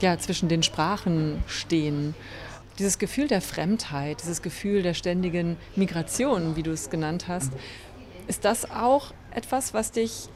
ja, 0.00 0.16
zwischen 0.18 0.48
den 0.48 0.62
Sprachen 0.62 1.42
stehen. 1.48 2.14
Dieses 2.78 2.98
Gefühl 2.98 3.26
der 3.26 3.40
Fremdheit, 3.40 4.22
dieses 4.22 4.40
Gefühl 4.40 4.82
der 4.82 4.94
ständigen 4.94 5.56
Migration, 5.74 6.54
wie 6.54 6.62
du 6.62 6.70
es 6.70 6.88
genannt 6.88 7.26
hast, 7.26 7.52
ist 8.28 8.44
das 8.44 8.70
auch 8.70 9.12
etwas, 9.32 9.74
was 9.74 9.90
dich 9.90 10.28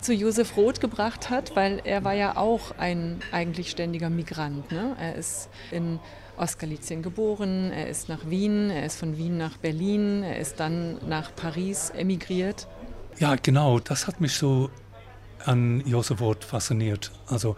zu 0.00 0.14
Josef 0.14 0.56
Roth 0.56 0.80
gebracht 0.80 1.28
hat, 1.28 1.54
weil 1.56 1.82
er 1.84 2.04
war 2.04 2.14
ja 2.14 2.36
auch 2.36 2.78
ein 2.78 3.20
eigentlich 3.32 3.70
ständiger 3.70 4.08
Migrant. 4.10 4.70
Ne? 4.72 4.96
Er 4.98 5.14
ist 5.16 5.48
in 5.70 5.98
Ostgalizien 6.38 7.02
geboren, 7.02 7.70
er 7.72 7.88
ist 7.88 8.08
nach 8.08 8.28
Wien, 8.28 8.70
er 8.70 8.86
ist 8.86 8.98
von 8.98 9.16
Wien 9.16 9.36
nach 9.36 9.56
Berlin, 9.56 10.22
er 10.22 10.38
ist 10.38 10.60
dann 10.60 10.98
nach 11.08 11.34
Paris 11.34 11.90
emigriert. 11.90 12.68
Ja, 13.18 13.34
genau, 13.34 13.80
das 13.80 14.06
hat 14.06 14.20
mich 14.20 14.34
so 14.34 14.70
an 15.44 15.82
Josef 15.86 16.20
Roth 16.20 16.44
fasziniert. 16.44 17.10
Also 17.26 17.56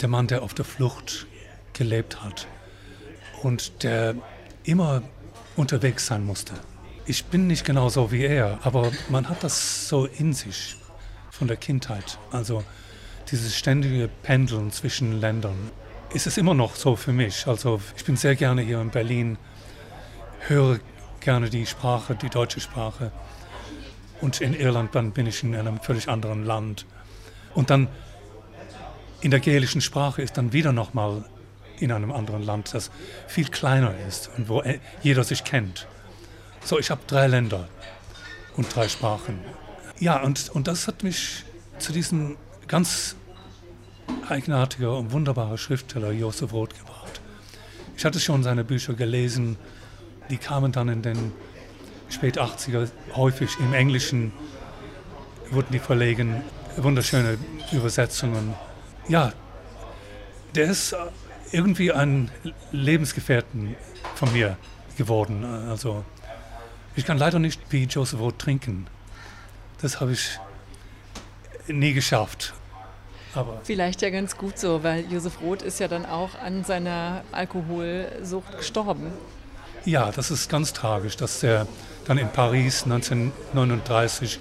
der 0.00 0.08
Mann, 0.08 0.26
der 0.26 0.42
auf 0.42 0.54
der 0.54 0.64
Flucht 0.64 1.26
gelebt 1.72 2.22
hat 2.22 2.46
und 3.42 3.82
der 3.82 4.14
immer 4.64 5.02
unterwegs 5.56 6.06
sein 6.06 6.24
musste. 6.24 6.54
Ich 7.04 7.24
bin 7.26 7.46
nicht 7.46 7.64
genauso 7.64 8.12
wie 8.12 8.24
er, 8.24 8.60
aber 8.62 8.92
man 9.08 9.28
hat 9.28 9.42
das 9.42 9.88
so 9.88 10.06
in 10.06 10.32
sich 10.32 10.76
von 11.30 11.48
der 11.48 11.56
Kindheit. 11.56 12.18
Also 12.30 12.62
dieses 13.30 13.56
ständige 13.56 14.08
Pendeln 14.22 14.70
zwischen 14.70 15.20
Ländern 15.20 15.70
ist 16.14 16.26
es 16.26 16.36
immer 16.36 16.54
noch 16.54 16.74
so 16.74 16.96
für 16.96 17.12
mich. 17.12 17.46
Also 17.46 17.80
ich 17.96 18.04
bin 18.04 18.16
sehr 18.16 18.36
gerne 18.36 18.62
hier 18.62 18.80
in 18.80 18.90
Berlin, 18.90 19.38
höre 20.40 20.78
gerne 21.20 21.50
die 21.50 21.66
Sprache, 21.66 22.14
die 22.14 22.28
deutsche 22.28 22.60
Sprache. 22.60 23.12
Und 24.20 24.40
in 24.40 24.54
Irland 24.54 24.94
dann 24.94 25.12
bin 25.12 25.26
ich 25.26 25.42
in 25.42 25.54
einem 25.54 25.80
völlig 25.80 26.08
anderen 26.08 26.44
Land. 26.44 26.86
Und 27.54 27.70
dann 27.70 27.88
in 29.20 29.30
der 29.30 29.40
gälischen 29.40 29.80
Sprache 29.80 30.22
ist 30.22 30.36
dann 30.36 30.52
wieder 30.52 30.72
nochmal 30.72 31.24
in 31.78 31.90
einem 31.90 32.12
anderen 32.12 32.42
Land, 32.42 32.74
das 32.74 32.90
viel 33.26 33.48
kleiner 33.48 33.94
ist 34.08 34.30
und 34.36 34.48
wo 34.48 34.62
jeder 35.02 35.24
sich 35.24 35.44
kennt. 35.44 35.86
So, 36.64 36.78
ich 36.78 36.90
habe 36.90 37.00
drei 37.06 37.26
Länder 37.26 37.68
und 38.56 38.74
drei 38.74 38.88
Sprachen. 38.88 39.40
Ja, 39.98 40.22
und, 40.22 40.50
und 40.50 40.68
das 40.68 40.86
hat 40.86 41.02
mich 41.02 41.44
zu 41.78 41.92
diesem 41.92 42.36
ganz 42.68 43.16
eigenartiger 44.28 44.96
und 44.96 45.12
wunderbarer 45.12 45.58
Schriftsteller 45.58 46.12
Josef 46.12 46.52
Roth 46.52 46.76
gebracht. 46.78 47.20
Ich 47.96 48.04
hatte 48.04 48.20
schon 48.20 48.42
seine 48.42 48.64
Bücher 48.64 48.94
gelesen, 48.94 49.56
die 50.30 50.36
kamen 50.36 50.72
dann 50.72 50.88
in 50.88 51.02
den 51.02 51.32
spät 52.08 52.38
80er 52.38 52.90
häufig 53.14 53.58
im 53.60 53.74
Englischen, 53.74 54.32
wurden 55.50 55.72
die 55.72 55.78
verlegen, 55.78 56.42
wunderschöne 56.76 57.38
Übersetzungen. 57.72 58.54
Ja, 59.08 59.32
der 60.54 60.66
ist 60.66 60.94
irgendwie 61.50 61.92
ein 61.92 62.30
Lebensgefährten 62.70 63.76
von 64.14 64.32
mir 64.32 64.56
geworden. 64.96 65.44
Also 65.44 66.04
ich 66.96 67.04
kann 67.04 67.18
leider 67.18 67.38
nicht 67.38 67.60
wie 67.70 67.84
Joseph 67.84 68.20
Roth 68.20 68.38
trinken. 68.38 68.86
Das 69.80 70.00
habe 70.00 70.12
ich 70.12 70.38
nie 71.68 71.92
geschafft. 71.92 72.54
Aber 73.34 73.60
Vielleicht 73.64 74.02
ja 74.02 74.10
ganz 74.10 74.36
gut 74.36 74.58
so, 74.58 74.82
weil 74.82 75.10
Josef 75.10 75.40
Roth 75.40 75.62
ist 75.62 75.80
ja 75.80 75.88
dann 75.88 76.04
auch 76.04 76.34
an 76.38 76.64
seiner 76.64 77.22
Alkoholsucht 77.32 78.58
gestorben. 78.58 79.12
Ja, 79.84 80.10
das 80.12 80.30
ist 80.30 80.48
ganz 80.50 80.72
tragisch, 80.72 81.16
dass 81.16 81.42
er 81.42 81.66
dann 82.04 82.18
in 82.18 82.28
Paris 82.28 82.84
1939 82.84 84.38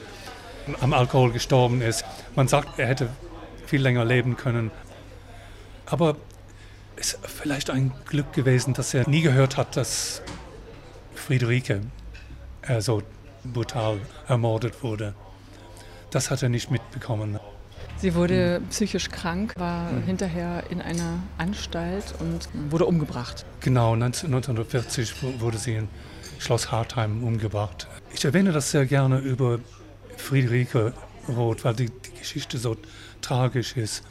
am 0.81 0.93
Alkohol 0.93 1.31
gestorben 1.31 1.81
ist. 1.81 2.03
Man 2.35 2.47
sagt, 2.47 2.79
er 2.79 2.87
hätte 2.87 3.09
viel 3.65 3.81
länger 3.81 4.05
leben 4.05 4.35
können. 4.35 4.71
Aber 5.85 6.15
es 6.95 7.13
ist 7.13 7.27
vielleicht 7.27 7.69
ein 7.69 7.93
Glück 8.05 8.33
gewesen, 8.33 8.73
dass 8.73 8.93
er 8.93 9.09
nie 9.09 9.21
gehört 9.21 9.57
hat, 9.57 9.77
dass 9.77 10.21
Friederike 11.15 11.81
so 12.79 13.01
brutal 13.43 13.99
ermordet 14.27 14.83
wurde. 14.83 15.15
Das 16.11 16.29
hat 16.29 16.43
er 16.43 16.49
nicht 16.49 16.69
mitbekommen. 16.69 17.39
Sie 18.01 18.15
wurde 18.15 18.63
psychisch 18.71 19.09
krank, 19.09 19.53
war 19.57 19.91
mhm. 19.91 20.03
hinterher 20.03 20.63
in 20.71 20.81
einer 20.81 21.19
Anstalt 21.37 22.15
und 22.17 22.49
wurde 22.71 22.87
umgebracht. 22.87 23.45
Genau, 23.59 23.93
1940 23.93 25.13
wurde 25.39 25.59
sie 25.59 25.75
in 25.75 25.87
Schloss 26.39 26.71
Hartheim 26.71 27.23
umgebracht. 27.23 27.87
Ich 28.11 28.25
erwähne 28.25 28.53
das 28.53 28.71
sehr 28.71 28.87
gerne 28.87 29.19
über 29.19 29.59
Friederike 30.17 30.93
Roth, 31.27 31.63
weil 31.63 31.75
die, 31.75 31.91
die 31.91 32.17
Geschichte 32.17 32.57
so 32.57 32.75
tragisch 33.21 33.77
ist. 33.77 34.01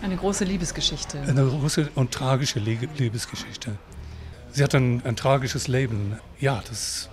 Eine 0.00 0.16
große 0.16 0.44
Liebesgeschichte. 0.44 1.20
Eine 1.20 1.44
große 1.44 1.90
und 1.94 2.12
tragische 2.12 2.60
Liebesgeschichte. 2.60 3.72
Sie 4.52 4.64
hat 4.64 4.74
ein, 4.74 5.02
ein 5.04 5.16
tragisches 5.16 5.68
Leben. 5.68 6.18
Ja, 6.40 6.62
das 6.66 7.10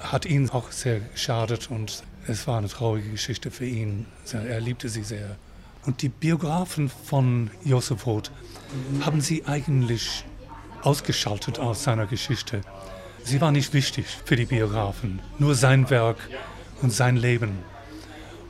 hat 0.00 0.26
ihn 0.26 0.50
auch 0.50 0.72
sehr 0.72 0.98
geschadet 0.98 1.70
und 1.70 2.02
es 2.26 2.46
war 2.46 2.58
eine 2.58 2.68
traurige 2.68 3.10
Geschichte 3.10 3.50
für 3.50 3.66
ihn. 3.66 4.06
Er 4.32 4.60
liebte 4.60 4.88
sie 4.88 5.02
sehr. 5.02 5.36
Und 5.84 6.02
die 6.02 6.08
Biografen 6.08 6.88
von 6.88 7.50
Josef 7.64 8.06
Roth 8.06 8.30
haben 9.00 9.20
sie 9.20 9.44
eigentlich 9.46 10.24
ausgeschaltet 10.82 11.58
aus 11.58 11.82
seiner 11.82 12.06
Geschichte. 12.06 12.60
Sie 13.24 13.40
war 13.40 13.50
nicht 13.50 13.72
wichtig 13.72 14.06
für 14.24 14.36
die 14.36 14.46
Biografen, 14.46 15.20
nur 15.38 15.54
sein 15.54 15.90
Werk 15.90 16.18
und 16.82 16.90
sein 16.90 17.16
Leben. 17.16 17.58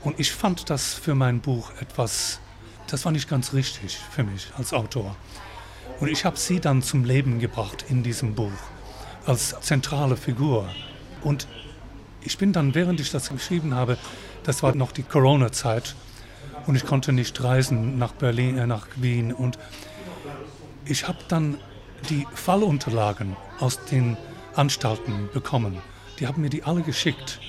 Und 0.02 0.18
ich 0.18 0.32
fand 0.32 0.68
das 0.68 0.94
für 0.94 1.14
mein 1.14 1.40
Buch 1.40 1.70
etwas, 1.80 2.40
das 2.88 3.04
war 3.04 3.12
nicht 3.12 3.28
ganz 3.28 3.52
richtig 3.52 3.98
für 4.10 4.24
mich 4.24 4.48
als 4.56 4.72
Autor. 4.72 5.16
Und 6.00 6.08
ich 6.08 6.24
habe 6.24 6.38
sie 6.38 6.60
dann 6.60 6.82
zum 6.82 7.04
Leben 7.04 7.38
gebracht 7.38 7.84
in 7.88 8.02
diesem 8.02 8.34
Buch 8.34 8.50
als 9.24 9.54
zentrale 9.60 10.16
Figur. 10.16 10.68
Und 11.22 11.46
ich 12.24 12.38
bin 12.38 12.52
dann, 12.52 12.74
während 12.74 13.00
ich 13.00 13.10
das 13.10 13.28
geschrieben 13.28 13.74
habe, 13.74 13.98
das 14.44 14.62
war 14.62 14.74
noch 14.74 14.92
die 14.92 15.02
Corona-Zeit 15.02 15.94
und 16.66 16.76
ich 16.76 16.84
konnte 16.84 17.12
nicht 17.12 17.42
reisen 17.42 17.98
nach 17.98 18.12
Berlin, 18.12 18.58
äh, 18.58 18.66
nach 18.66 18.86
Wien. 18.96 19.32
Und 19.32 19.58
ich 20.84 21.08
habe 21.08 21.18
dann 21.28 21.58
die 22.08 22.26
Fallunterlagen 22.34 23.36
aus 23.60 23.84
den 23.84 24.16
Anstalten 24.54 25.28
bekommen. 25.32 25.78
Die 26.18 26.26
haben 26.26 26.42
mir 26.42 26.50
die 26.50 26.64
alle 26.64 26.82
geschickt. 26.82 27.40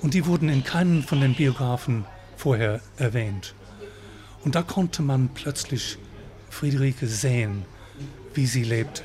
Und 0.00 0.14
die 0.14 0.26
wurden 0.26 0.48
in 0.48 0.64
keinen 0.64 1.02
von 1.02 1.20
den 1.20 1.34
Biografen 1.34 2.04
vorher 2.36 2.80
erwähnt. 2.96 3.54
Und 4.44 4.54
da 4.54 4.62
konnte 4.62 5.02
man 5.02 5.30
plötzlich 5.30 5.98
Friederike 6.50 7.06
sehen, 7.06 7.64
wie 8.34 8.46
sie 8.46 8.64
lebte, 8.64 9.02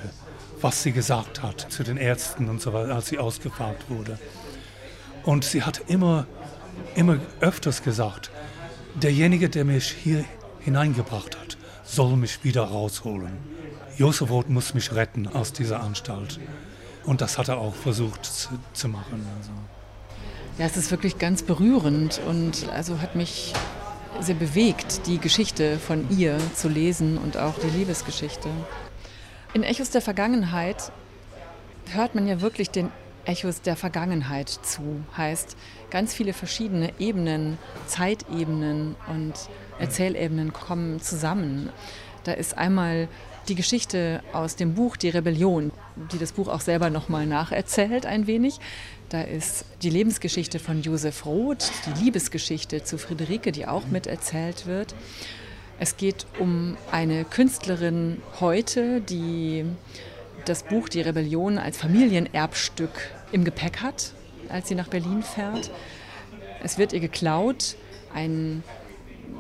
was 0.59 0.83
sie 0.83 0.91
gesagt 0.91 1.41
hat 1.41 1.71
zu 1.71 1.83
den 1.83 1.97
Ärzten 1.97 2.49
und 2.49 2.61
so 2.61 2.73
weiter, 2.73 2.95
als 2.95 3.07
sie 3.07 3.17
ausgefragt 3.17 3.89
wurde. 3.89 4.19
Und 5.23 5.43
sie 5.43 5.63
hat 5.63 5.82
immer, 5.88 6.27
immer 6.95 7.19
öfters 7.39 7.84
gesagt, 7.84 8.32
derjenige, 8.95 9.49
der 9.49 9.65
mich 9.65 9.89
hier 9.91 10.25
hineingebracht 10.60 11.38
hat, 11.38 11.58
soll 11.84 12.15
mich 12.15 12.43
wieder 12.43 12.63
rausholen. 12.63 13.32
Josef 13.97 14.29
Roth 14.29 14.49
muss 14.49 14.73
mich 14.73 14.93
retten 14.93 15.27
aus 15.27 15.51
dieser 15.51 15.82
Anstalt. 15.82 16.39
Und 17.05 17.21
das 17.21 17.38
hat 17.38 17.49
er 17.49 17.58
auch 17.58 17.75
versucht 17.75 18.25
zu, 18.25 18.49
zu 18.73 18.88
machen. 18.88 19.25
Also. 19.38 19.51
Ja, 20.58 20.65
es 20.65 20.77
ist 20.77 20.91
wirklich 20.91 21.17
ganz 21.17 21.43
berührend 21.43 22.19
und 22.27 22.69
also 22.69 23.01
hat 23.01 23.15
mich 23.15 23.53
sehr 24.19 24.36
bewegt, 24.36 25.08
die 25.08 25.17
Geschichte 25.17 25.79
von 25.79 26.05
ihr 26.17 26.38
zu 26.55 26.67
lesen 26.67 27.17
und 27.17 27.38
auch 27.38 27.55
die 27.60 27.69
Liebesgeschichte. 27.69 28.49
In 29.53 29.63
Echos 29.63 29.89
der 29.89 30.01
Vergangenheit 30.01 30.91
hört 31.91 32.15
man 32.15 32.27
ja 32.27 32.41
wirklich 32.41 32.69
den 32.69 32.91
Echos 33.25 33.62
der 33.62 33.75
Vergangenheit 33.75 34.49
zu. 34.49 35.03
Heißt, 35.15 35.55
ganz 35.89 36.13
viele 36.13 36.34
verschiedene 36.34 36.91
Ebenen, 36.99 37.58
Zeitebenen 37.88 38.95
und 39.08 39.34
Erzählebenen 39.79 40.53
kommen 40.53 40.99
zusammen. 40.99 41.69
Da 42.23 42.34
ist 42.34 42.58
einmal 42.58 43.08
die 43.47 43.55
Geschichte 43.55 44.21
aus 44.34 44.55
dem 44.55 44.75
Buch 44.75 44.97
Die 44.97 45.10
Rebellion, 45.10 45.71
die 46.12 46.17
das 46.17 46.34
Buch 46.34 46.47
auch 46.47 46.62
selber 46.62 46.89
nochmal 46.89 47.25
nacherzählt 47.25 48.05
ein 48.05 48.27
wenig. 48.27 48.60
Da 49.10 49.21
ist 49.21 49.65
die 49.82 49.89
Lebensgeschichte 49.89 50.60
von 50.60 50.82
Josef 50.82 51.25
Roth, 51.25 51.71
die 51.86 52.03
Liebesgeschichte 52.03 52.84
zu 52.84 52.97
Friederike, 52.97 53.51
die 53.51 53.65
auch 53.65 53.88
miterzählt 53.88 54.67
wird. 54.67 54.93
Es 55.79 55.97
geht 55.97 56.27
um 56.39 56.77
eine 56.91 57.23
Künstlerin 57.25 58.21
heute, 58.39 59.01
die 59.01 59.65
das 60.45 60.63
Buch 60.63 60.89
Die 60.89 61.02
Rebellion 61.02 61.58
als 61.58 61.78
Familienerbstück 61.78 63.12
im 63.32 63.43
Gepäck 63.43 63.82
hat, 63.82 64.13
als 64.49 64.67
sie 64.67 64.75
nach 64.75 64.88
Berlin 64.88 65.23
fährt. 65.23 65.71
Es 66.63 66.78
wird 66.78 66.93
ihr 66.93 66.99
geklaut. 66.99 67.75
Ein 68.13 68.63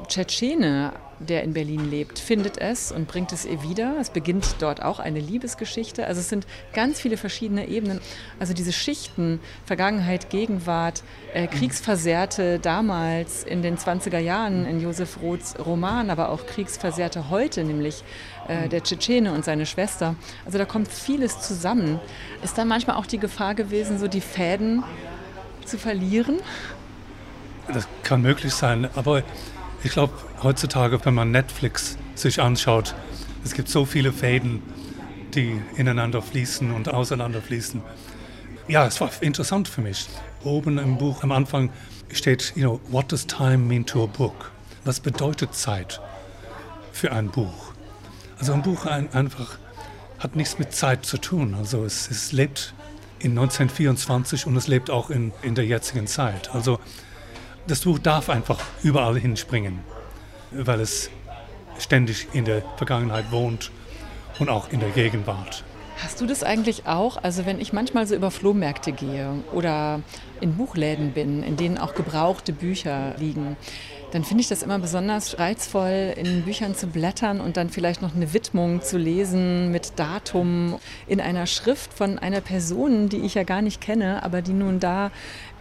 Tschetschene 0.07 0.93
der 1.19 1.43
in 1.43 1.53
Berlin 1.53 1.89
lebt, 1.89 2.17
findet 2.17 2.57
es 2.57 2.91
und 2.91 3.07
bringt 3.07 3.31
es 3.33 3.45
ihr 3.45 3.61
wieder. 3.63 3.97
Es 3.99 4.09
beginnt 4.09 4.55
dort 4.59 4.81
auch 4.81 4.99
eine 4.99 5.19
Liebesgeschichte. 5.19 6.07
Also 6.07 6.21
es 6.21 6.29
sind 6.29 6.47
ganz 6.73 6.99
viele 6.99 7.17
verschiedene 7.17 7.67
Ebenen. 7.67 7.99
Also 8.39 8.53
diese 8.53 8.71
Schichten, 8.71 9.39
Vergangenheit, 9.65 10.29
Gegenwart, 10.29 11.03
äh, 11.33 11.47
Kriegsversehrte 11.47 12.59
damals 12.59 13.43
in 13.43 13.61
den 13.61 13.77
20er 13.77 14.19
Jahren 14.19 14.65
in 14.65 14.79
Josef 14.79 15.21
Roths 15.21 15.55
Roman, 15.59 16.09
aber 16.09 16.29
auch 16.29 16.45
Kriegsversehrte 16.45 17.29
heute, 17.29 17.63
nämlich 17.63 18.03
äh, 18.49 18.67
der 18.67 18.83
Tschetschene 18.83 19.31
und 19.31 19.45
seine 19.45 19.65
Schwester. 19.65 20.15
Also 20.45 20.57
da 20.57 20.65
kommt 20.65 20.89
vieles 20.89 21.39
zusammen. 21.39 21.99
Ist 22.43 22.57
da 22.57 22.65
manchmal 22.65 22.95
auch 22.97 23.05
die 23.05 23.19
Gefahr 23.19 23.55
gewesen, 23.55 23.99
so 23.99 24.07
die 24.07 24.21
Fäden 24.21 24.83
zu 25.65 25.77
verlieren? 25.77 26.39
Das 27.71 27.87
kann 28.03 28.23
möglich 28.23 28.53
sein, 28.53 28.89
aber 28.95 29.23
ich 29.83 29.91
glaube, 29.91 30.13
heutzutage, 30.41 30.99
wenn 31.05 31.13
man 31.13 31.31
Netflix 31.31 31.97
sich 32.15 32.41
anschaut, 32.41 32.95
es 33.45 33.53
gibt 33.53 33.69
so 33.69 33.85
viele 33.85 34.11
Fäden, 34.11 34.61
die 35.35 35.61
ineinander 35.77 36.21
fließen 36.21 36.71
und 36.71 36.91
auseinander 36.91 37.41
fließen. 37.41 37.81
Ja, 38.67 38.87
es 38.87 38.99
war 38.99 39.11
interessant 39.21 39.67
für 39.67 39.81
mich. 39.81 40.07
Oben 40.43 40.79
im 40.79 40.97
Buch 40.97 41.23
am 41.23 41.31
Anfang 41.31 41.69
steht, 42.11 42.53
you 42.55 42.63
know, 42.63 42.79
what 42.89 43.11
does 43.11 43.25
time 43.27 43.59
mean 43.59 43.85
to 43.85 44.03
a 44.03 44.07
book? 44.07 44.51
Was 44.85 44.99
bedeutet 44.99 45.53
Zeit 45.53 46.01
für 46.91 47.11
ein 47.11 47.29
Buch? 47.29 47.68
Also 48.39 48.53
ein 48.53 48.61
Buch 48.61 48.85
ein, 48.85 49.13
einfach 49.13 49.57
hat 50.17 50.35
nichts 50.35 50.59
mit 50.59 50.73
Zeit 50.73 51.05
zu 51.05 51.17
tun. 51.17 51.55
Also 51.55 51.83
es, 51.83 52.09
es 52.09 52.31
lebt 52.31 52.73
in 53.19 53.31
1924 53.31 54.47
und 54.47 54.55
es 54.55 54.67
lebt 54.67 54.89
auch 54.89 55.09
in, 55.09 55.33
in 55.41 55.55
der 55.55 55.65
jetzigen 55.65 56.07
Zeit. 56.07 56.53
Also 56.55 56.79
das 57.67 57.81
Buch 57.81 57.99
darf 57.99 58.29
einfach 58.29 58.59
überall 58.81 59.19
hinspringen, 59.19 59.79
weil 60.51 60.79
es 60.79 61.09
ständig 61.77 62.27
in 62.33 62.45
der 62.45 62.63
Vergangenheit 62.77 63.31
wohnt 63.31 63.71
und 64.39 64.49
auch 64.49 64.71
in 64.71 64.79
der 64.79 64.89
Gegenwart. 64.89 65.63
Hast 66.01 66.21
du 66.21 66.25
das 66.25 66.43
eigentlich 66.43 66.87
auch? 66.87 67.17
Also 67.21 67.45
wenn 67.45 67.59
ich 67.59 67.73
manchmal 67.73 68.07
so 68.07 68.15
über 68.15 68.31
Flohmärkte 68.31 68.93
gehe 68.93 69.31
oder 69.53 70.01
in 70.39 70.55
Buchläden 70.55 71.11
bin, 71.11 71.43
in 71.43 71.57
denen 71.57 71.77
auch 71.77 71.93
gebrauchte 71.93 72.53
Bücher 72.53 73.15
liegen, 73.17 73.57
dann 74.11 74.23
finde 74.23 74.41
ich 74.41 74.47
das 74.47 74.63
immer 74.63 74.79
besonders 74.79 75.37
reizvoll, 75.39 76.13
in 76.15 76.43
Büchern 76.43 76.73
zu 76.73 76.87
blättern 76.87 77.41
und 77.41 77.57
dann 77.57 77.69
vielleicht 77.69 78.01
noch 78.01 78.15
eine 78.15 78.33
Widmung 78.33 78.81
zu 78.81 78.97
lesen 78.97 79.71
mit 79.71 79.99
Datum 79.99 80.79
in 81.05 81.19
einer 81.19 81.45
Schrift 81.45 81.93
von 81.93 82.17
einer 82.17 82.41
Person, 82.41 83.09
die 83.09 83.17
ich 83.17 83.35
ja 83.35 83.43
gar 83.43 83.61
nicht 83.61 83.81
kenne, 83.81 84.23
aber 84.23 84.41
die 84.41 84.53
nun 84.53 84.79
da 84.79 85.11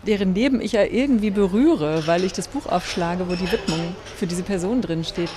deren 0.06 0.34
Leben 0.34 0.60
ich 0.60 0.72
ja 0.72 0.84
irgendwie 0.84 1.30
berühre, 1.30 2.06
weil 2.06 2.22
ich 2.22 2.32
das 2.32 2.46
Buch 2.46 2.66
aufschlage, 2.66 3.28
wo 3.28 3.34
die 3.34 3.50
Widmung 3.50 3.96
für 4.16 4.28
diese 4.28 4.44
Person 4.44 4.80
drin 4.80 5.02
steht. 5.02 5.30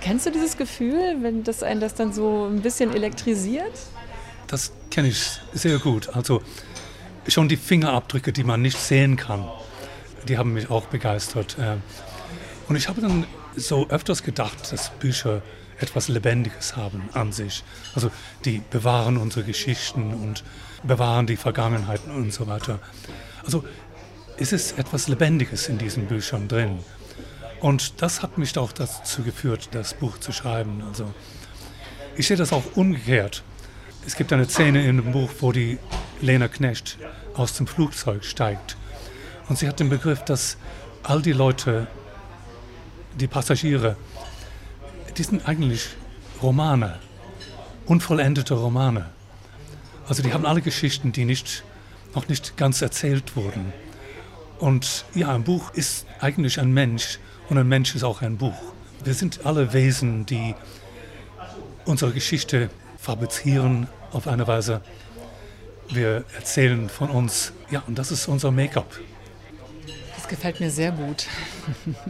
Kennst 0.00 0.26
du 0.26 0.30
dieses 0.30 0.56
Gefühl, 0.56 1.18
wenn 1.20 1.44
das 1.44 1.62
einen 1.62 1.80
das 1.80 1.94
dann 1.94 2.12
so 2.12 2.48
ein 2.50 2.62
bisschen 2.62 2.92
elektrisiert? 2.92 3.72
Das 4.50 4.72
kenne 4.90 5.08
ich 5.08 5.38
sehr 5.52 5.78
gut. 5.78 6.08
Also 6.08 6.42
schon 7.28 7.48
die 7.48 7.56
Fingerabdrücke, 7.56 8.32
die 8.32 8.42
man 8.42 8.60
nicht 8.60 8.78
sehen 8.78 9.16
kann, 9.16 9.48
die 10.26 10.38
haben 10.38 10.54
mich 10.54 10.70
auch 10.70 10.86
begeistert. 10.86 11.56
Äh. 11.58 11.76
Und 12.68 12.74
ich 12.74 12.88
habe 12.88 13.00
dann 13.00 13.26
so 13.54 13.88
öfters 13.88 14.24
gedacht, 14.24 14.72
dass 14.72 14.90
Bücher 14.98 15.42
etwas 15.78 16.08
Lebendiges 16.08 16.74
haben 16.76 17.08
an 17.12 17.30
sich. 17.30 17.62
Also 17.94 18.10
die 18.44 18.60
bewahren 18.70 19.18
unsere 19.18 19.44
Geschichten 19.44 20.12
und 20.12 20.42
bewahren 20.82 21.28
die 21.28 21.36
Vergangenheiten 21.36 22.12
und 22.12 22.32
so 22.32 22.48
weiter. 22.48 22.80
Also 23.44 23.64
es 24.36 24.52
ist 24.52 24.78
etwas 24.78 25.06
Lebendiges 25.06 25.68
in 25.68 25.78
diesen 25.78 26.06
Büchern 26.06 26.48
drin. 26.48 26.80
Und 27.60 28.02
das 28.02 28.20
hat 28.20 28.36
mich 28.36 28.58
auch 28.58 28.72
dazu 28.72 29.22
geführt, 29.22 29.68
das 29.70 29.94
Buch 29.94 30.18
zu 30.18 30.32
schreiben. 30.32 30.82
Also 30.88 31.14
ich 32.16 32.26
sehe 32.26 32.36
das 32.36 32.52
auch 32.52 32.64
umgekehrt. 32.74 33.44
Es 34.06 34.16
gibt 34.16 34.32
eine 34.32 34.48
Szene 34.48 34.86
in 34.86 34.96
dem 34.96 35.12
Buch, 35.12 35.30
wo 35.40 35.52
die 35.52 35.78
Lena 36.20 36.48
Knecht 36.48 36.98
aus 37.34 37.54
dem 37.54 37.66
Flugzeug 37.66 38.24
steigt. 38.24 38.76
Und 39.48 39.58
sie 39.58 39.68
hat 39.68 39.80
den 39.80 39.88
Begriff, 39.88 40.24
dass 40.24 40.56
all 41.02 41.22
die 41.22 41.32
Leute, 41.32 41.86
die 43.18 43.26
Passagiere, 43.26 43.96
die 45.16 45.22
sind 45.22 45.46
eigentlich 45.46 45.88
Romane, 46.42 46.98
unvollendete 47.86 48.54
Romane. 48.54 49.10
Also 50.08 50.22
die 50.22 50.32
haben 50.32 50.46
alle 50.46 50.62
Geschichten, 50.62 51.12
die 51.12 51.24
nicht 51.24 51.64
noch 52.14 52.28
nicht 52.28 52.56
ganz 52.56 52.82
erzählt 52.82 53.36
wurden. 53.36 53.72
Und 54.58 55.04
ja, 55.14 55.34
ein 55.34 55.44
Buch 55.44 55.72
ist 55.74 56.06
eigentlich 56.20 56.58
ein 56.58 56.72
Mensch 56.72 57.18
Und 57.50 57.58
ein 57.58 57.66
Mensch 57.66 57.96
ist 57.96 58.04
auch 58.04 58.22
ein 58.22 58.36
Buch. 58.36 58.54
Wir 59.02 59.12
sind 59.12 59.44
alle 59.44 59.72
Wesen, 59.72 60.24
die 60.24 60.54
unsere 61.84 62.12
Geschichte 62.12 62.70
fabrizieren 63.00 63.88
auf 64.12 64.28
eine 64.28 64.46
Weise. 64.46 64.82
Wir 65.88 66.24
erzählen 66.36 66.88
von 66.88 67.10
uns, 67.10 67.52
ja, 67.70 67.82
und 67.86 67.98
das 67.98 68.12
ist 68.12 68.28
unser 68.28 68.50
Make-up. 68.50 69.00
Das 70.14 70.28
gefällt 70.28 70.60
mir 70.60 70.70
sehr 70.70 70.92
gut. 70.92 71.26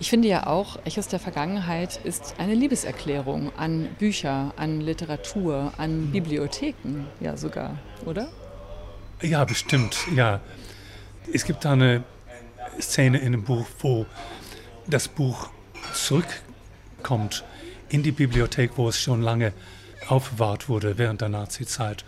Ich 0.00 0.10
finde 0.10 0.28
ja 0.28 0.46
auch, 0.46 0.78
Echos 0.84 1.08
der 1.08 1.18
Vergangenheit 1.18 1.98
ist 2.04 2.36
eine 2.38 2.54
Liebeserklärung 2.54 3.50
an 3.56 3.88
Bücher, 3.98 4.52
an 4.56 4.80
Literatur, 4.80 5.72
an 5.76 6.12
Bibliotheken, 6.12 7.06
ja 7.18 7.36
sogar, 7.36 7.76
oder? 8.06 8.28
Ja, 9.22 9.44
bestimmt, 9.44 9.96
ja. 10.14 10.40
Es 11.32 11.44
gibt 11.44 11.64
da 11.64 11.72
eine 11.72 12.04
Szene 12.80 13.18
in 13.18 13.32
dem 13.32 13.42
Buch, 13.42 13.66
wo 13.80 14.06
das 14.86 15.08
Buch 15.08 15.50
zurückkommt 15.92 17.44
in 17.88 18.04
die 18.04 18.12
Bibliothek, 18.12 18.70
wo 18.76 18.88
es 18.88 19.00
schon 19.00 19.20
lange 19.20 19.52
aufbewahrt 20.08 20.68
wurde 20.68 20.98
während 20.98 21.20
der 21.20 21.28
Nazi-Zeit. 21.28 22.04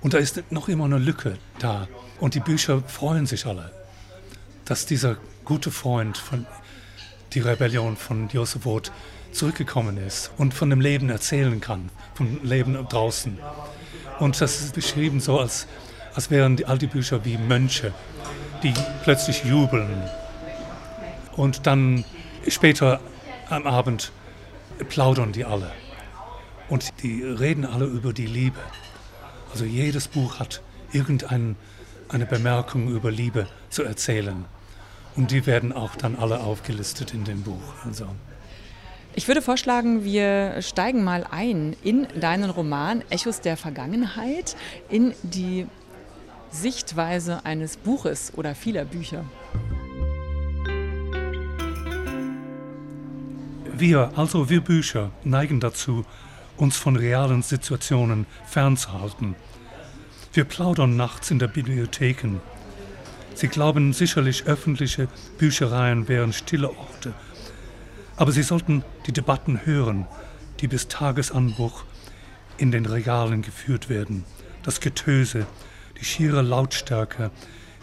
Und 0.00 0.14
da 0.14 0.18
ist 0.18 0.42
noch 0.50 0.68
immer 0.68 0.84
eine 0.84 0.98
Lücke 0.98 1.38
da. 1.58 1.88
Und 2.20 2.34
die 2.34 2.40
Bücher 2.40 2.82
freuen 2.86 3.26
sich 3.26 3.46
alle, 3.46 3.70
dass 4.64 4.86
dieser 4.86 5.16
gute 5.44 5.70
Freund 5.70 6.16
von 6.16 6.46
die 7.32 7.40
Rebellion 7.40 7.96
von 7.96 8.28
Josef 8.28 8.64
Roth 8.64 8.92
zurückgekommen 9.32 9.98
ist 9.98 10.30
und 10.38 10.54
von 10.54 10.70
dem 10.70 10.80
Leben 10.80 11.10
erzählen 11.10 11.60
kann, 11.60 11.90
vom 12.14 12.42
Leben 12.42 12.74
draußen. 12.88 13.38
Und 14.18 14.40
das 14.40 14.60
ist 14.60 14.74
beschrieben 14.74 15.20
so, 15.20 15.38
als, 15.38 15.66
als 16.14 16.30
wären 16.30 16.56
die, 16.56 16.64
all 16.64 16.78
die 16.78 16.86
Bücher 16.86 17.24
wie 17.24 17.36
Mönche, 17.36 17.92
die 18.62 18.72
plötzlich 19.04 19.44
jubeln. 19.44 20.02
Und 21.36 21.66
dann 21.66 22.04
später 22.48 23.00
am 23.50 23.66
Abend 23.66 24.12
plaudern 24.88 25.32
die 25.32 25.44
alle. 25.44 25.70
Und 26.68 27.02
die 27.02 27.22
reden 27.22 27.64
alle 27.64 27.86
über 27.86 28.12
die 28.12 28.26
Liebe. 28.26 28.58
Also 29.52 29.64
jedes 29.64 30.08
Buch 30.08 30.40
hat 30.40 30.62
irgendeine 30.92 31.56
Bemerkung 32.28 32.88
über 32.88 33.10
Liebe 33.10 33.46
zu 33.70 33.84
erzählen. 33.84 34.44
Und 35.14 35.30
die 35.30 35.46
werden 35.46 35.72
auch 35.72 35.96
dann 35.96 36.16
alle 36.16 36.40
aufgelistet 36.40 37.14
in 37.14 37.24
dem 37.24 37.42
Buch. 37.42 37.84
Also. 37.84 38.06
Ich 39.14 39.28
würde 39.28 39.40
vorschlagen, 39.40 40.04
wir 40.04 40.60
steigen 40.60 41.02
mal 41.02 41.26
ein 41.30 41.74
in 41.82 42.06
deinen 42.20 42.50
Roman 42.50 43.02
Echos 43.08 43.40
der 43.40 43.56
Vergangenheit, 43.56 44.56
in 44.90 45.14
die 45.22 45.66
Sichtweise 46.50 47.44
eines 47.44 47.76
Buches 47.78 48.32
oder 48.36 48.54
vieler 48.54 48.84
Bücher. 48.84 49.24
Wir, 53.72 54.10
also 54.16 54.48
wir 54.48 54.60
Bücher, 54.60 55.10
neigen 55.24 55.60
dazu, 55.60 56.04
uns 56.56 56.76
von 56.76 56.96
realen 56.96 57.42
Situationen 57.42 58.26
fernzuhalten. 58.46 59.34
Wir 60.32 60.44
plaudern 60.44 60.96
nachts 60.96 61.30
in 61.30 61.38
der 61.38 61.48
Bibliotheken. 61.48 62.40
Sie 63.34 63.48
glauben 63.48 63.92
sicherlich, 63.92 64.44
öffentliche 64.44 65.08
Büchereien 65.38 66.08
wären 66.08 66.32
stille 66.32 66.70
Orte. 66.70 67.14
Aber 68.16 68.32
Sie 68.32 68.42
sollten 68.42 68.82
die 69.06 69.12
Debatten 69.12 69.64
hören, 69.64 70.06
die 70.60 70.68
bis 70.68 70.88
Tagesanbruch 70.88 71.84
in 72.58 72.70
den 72.70 72.86
Regalen 72.86 73.42
geführt 73.42 73.88
werden. 73.88 74.24
Das 74.62 74.80
Getöse, 74.80 75.46
die 76.00 76.04
schiere 76.04 76.42
Lautstärke, 76.42 77.30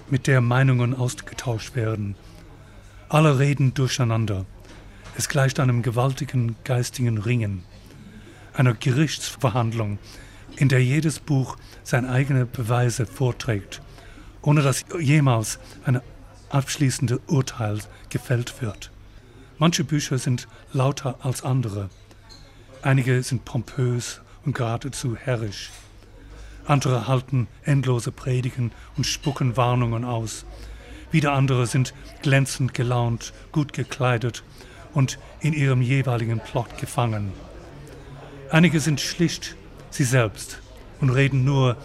mit 0.10 0.28
der 0.28 0.42
Meinungen 0.42 0.96
ausgetauscht 0.96 1.76
werden. 1.76 2.16
Alle 3.10 3.40
reden 3.40 3.74
durcheinander. 3.74 4.46
Es 5.16 5.30
gleicht 5.30 5.60
einem 5.60 5.84
gewaltigen 5.84 6.56
geistigen 6.64 7.20
Ringen 7.20 7.64
einer 8.54 8.74
Gerichtsverhandlung, 8.74 10.00
in 10.58 10.70
der 10.70 10.84
jedes 10.84 11.20
Buch 11.20 11.58
seine 11.84 12.10
eigenen 12.10 12.50
Beweise 12.50 13.06
vorträgt, 13.06 13.82
ohne 14.42 14.62
dass 14.62 14.86
jemals 15.00 15.60
ein 15.86 16.02
abschließendes 16.50 17.20
Urteil 17.28 17.80
gefällt 18.10 18.62
wird. 18.62 18.92
Manche 19.58 19.84
Bücher 19.84 20.18
sind 20.18 20.48
lauter 20.72 21.18
als 21.22 21.44
andere. 21.44 21.90
Einige 22.82 23.24
sind 23.24 23.46
pompös 23.46 24.22
und 24.46 24.56
geradezu 24.56 25.16
herrisch. 25.16 25.72
Andere 26.66 27.08
halten 27.08 27.48
endlose 27.64 28.12
Predigen 28.12 28.72
und 28.98 29.06
spucken 29.06 29.58
Warnungen 29.58 30.06
aus. 30.06 30.46
Wieder 31.12 31.34
andere 31.34 31.68
sind 31.68 31.94
glänzend 32.22 32.74
gelaunt, 32.74 33.34
gut 33.52 33.74
gekleidet 33.74 34.44
und 34.94 35.20
in 35.42 35.54
ihrem 35.54 35.82
jeweiligen 35.82 36.40
Plot 36.40 36.78
gefangen. 36.78 37.32
Einige 38.54 38.80
sind 38.80 39.02
schlicht 39.02 39.56
sie 39.90 40.04
selbst 40.04 40.60
und 41.02 41.10
reden 41.10 41.44
nur, 41.44 41.76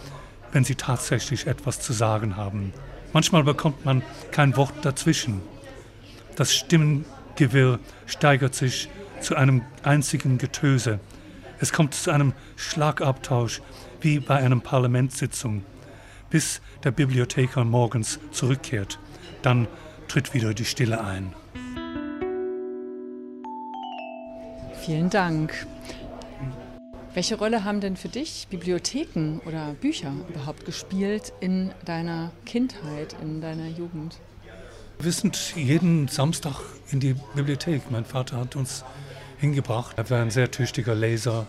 wenn 0.51 0.63
sie 0.63 0.75
tatsächlich 0.75 1.47
etwas 1.47 1.81
zu 1.81 1.93
sagen 1.93 2.37
haben. 2.37 2.73
Manchmal 3.11 3.43
bekommt 3.43 3.85
man 3.85 4.03
kein 4.29 4.55
Wort 4.55 4.73
dazwischen. 4.83 5.41
Das 6.35 6.53
Stimmengewirr 6.53 7.79
steigert 8.05 8.53
sich 8.53 8.87
zu 9.19 9.35
einem 9.35 9.63
einzigen 9.81 10.37
Getöse. 10.37 10.99
Es 11.59 11.73
kommt 11.73 11.95
zu 11.95 12.11
einem 12.11 12.33
Schlagabtausch 12.55 13.63
wie 14.01 14.19
bei 14.19 14.35
einer 14.35 14.59
Parlamentssitzung, 14.59 15.65
bis 16.29 16.61
der 16.83 16.91
Bibliothekar 16.91 17.65
morgens 17.65 18.19
zurückkehrt. 18.29 18.99
Dann 19.41 19.67
tritt 20.07 20.35
wieder 20.35 20.53
die 20.53 20.65
Stille 20.65 21.03
ein. 21.03 21.33
Vielen 24.85 25.09
Dank. 25.09 25.65
Welche 27.13 27.35
Rolle 27.35 27.63
haben 27.63 27.81
denn 27.81 27.97
für 27.97 28.07
dich 28.07 28.47
Bibliotheken 28.49 29.39
oder 29.45 29.73
Bücher 29.73 30.13
überhaupt 30.29 30.65
gespielt 30.65 31.33
in 31.39 31.71
deiner 31.83 32.31
Kindheit, 32.45 33.15
in 33.21 33.41
deiner 33.41 33.67
Jugend? 33.67 34.19
Wir 34.99 35.11
sind 35.11 35.55
jeden 35.55 36.07
Samstag 36.07 36.55
in 36.91 36.99
die 36.99 37.15
Bibliothek. 37.33 37.89
Mein 37.89 38.05
Vater 38.05 38.37
hat 38.37 38.55
uns 38.55 38.85
hingebracht. 39.39 39.97
Er 39.97 40.09
war 40.09 40.21
ein 40.21 40.29
sehr 40.29 40.51
tüchtiger 40.51 40.93
Leser. 40.93 41.47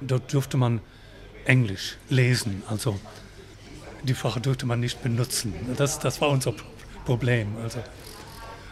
Dort 0.00 0.32
durfte 0.32 0.56
man 0.56 0.80
Englisch 1.44 1.96
lesen, 2.08 2.62
also 2.68 3.00
die 4.04 4.14
Sprache 4.14 4.40
durfte 4.40 4.66
man 4.66 4.80
nicht 4.80 5.02
benutzen. 5.02 5.54
Das, 5.76 5.98
das 5.98 6.20
war 6.20 6.28
unser 6.28 6.54
Problem. 7.04 7.56
Also, 7.62 7.80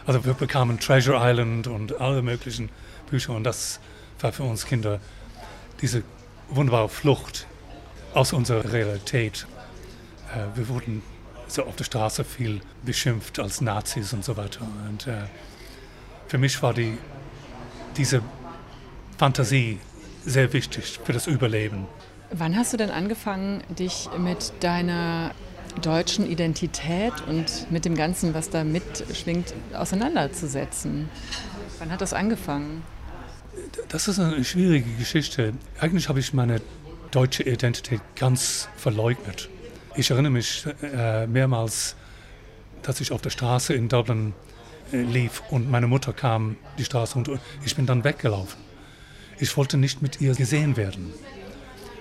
also 0.05 0.25
wir 0.25 0.33
bekamen 0.33 0.79
Treasure 0.79 1.17
Island 1.21 1.67
und 1.67 1.99
alle 1.99 2.21
möglichen 2.21 2.69
Bücher 3.09 3.33
und 3.33 3.43
das 3.43 3.79
war 4.21 4.31
für 4.31 4.43
uns 4.43 4.65
Kinder 4.65 4.99
diese 5.81 6.03
wunderbare 6.49 6.89
Flucht 6.89 7.47
aus 8.13 8.33
unserer 8.33 8.71
Realität. 8.71 9.47
Äh, 10.33 10.57
wir 10.57 10.69
wurden 10.69 11.01
so 11.47 11.63
auf 11.63 11.75
der 11.75 11.83
Straße 11.83 12.23
viel 12.23 12.61
beschimpft 12.83 13.39
als 13.39 13.61
Nazis 13.61 14.13
und 14.13 14.23
so 14.23 14.37
weiter. 14.37 14.67
Und 14.87 15.07
äh, 15.07 15.23
für 16.27 16.37
mich 16.37 16.61
war 16.63 16.73
die, 16.73 16.97
diese 17.97 18.21
Fantasie 19.17 19.79
sehr 20.25 20.53
wichtig 20.53 20.99
für 21.03 21.13
das 21.13 21.27
Überleben. 21.27 21.87
Wann 22.31 22.55
hast 22.55 22.71
du 22.71 22.77
denn 22.77 22.91
angefangen, 22.91 23.63
dich 23.69 24.09
mit 24.17 24.53
deiner 24.61 25.31
deutschen 25.81 26.29
Identität 26.29 27.13
und 27.27 27.69
mit 27.71 27.85
dem 27.85 27.95
Ganzen, 27.95 28.33
was 28.33 28.49
da 28.49 28.63
mitschwingt, 28.63 29.53
auseinanderzusetzen? 29.73 31.09
Wann 31.79 31.91
hat 31.91 32.01
das 32.01 32.13
angefangen? 32.13 32.83
Das 33.89 34.07
ist 34.07 34.19
eine 34.19 34.43
schwierige 34.43 34.89
Geschichte. 34.93 35.53
Eigentlich 35.79 36.07
habe 36.09 36.19
ich 36.19 36.33
meine 36.33 36.61
deutsche 37.11 37.43
Identität 37.43 38.01
ganz 38.15 38.69
verleugnet. 38.77 39.49
Ich 39.95 40.09
erinnere 40.11 40.31
mich 40.31 40.65
äh, 40.81 41.27
mehrmals, 41.27 41.95
dass 42.81 43.01
ich 43.01 43.11
auf 43.11 43.21
der 43.21 43.29
Straße 43.29 43.73
in 43.73 43.89
Dublin 43.89 44.33
äh, 44.93 45.01
lief 45.01 45.43
und 45.49 45.69
meine 45.69 45.87
Mutter 45.87 46.13
kam 46.13 46.55
die 46.77 46.85
Straße 46.85 47.17
und 47.17 47.29
ich 47.65 47.75
bin 47.75 47.85
dann 47.85 48.05
weggelaufen. 48.05 48.59
Ich 49.39 49.57
wollte 49.57 49.77
nicht 49.77 50.01
mit 50.01 50.21
ihr 50.21 50.33
gesehen 50.33 50.77
werden. 50.77 51.13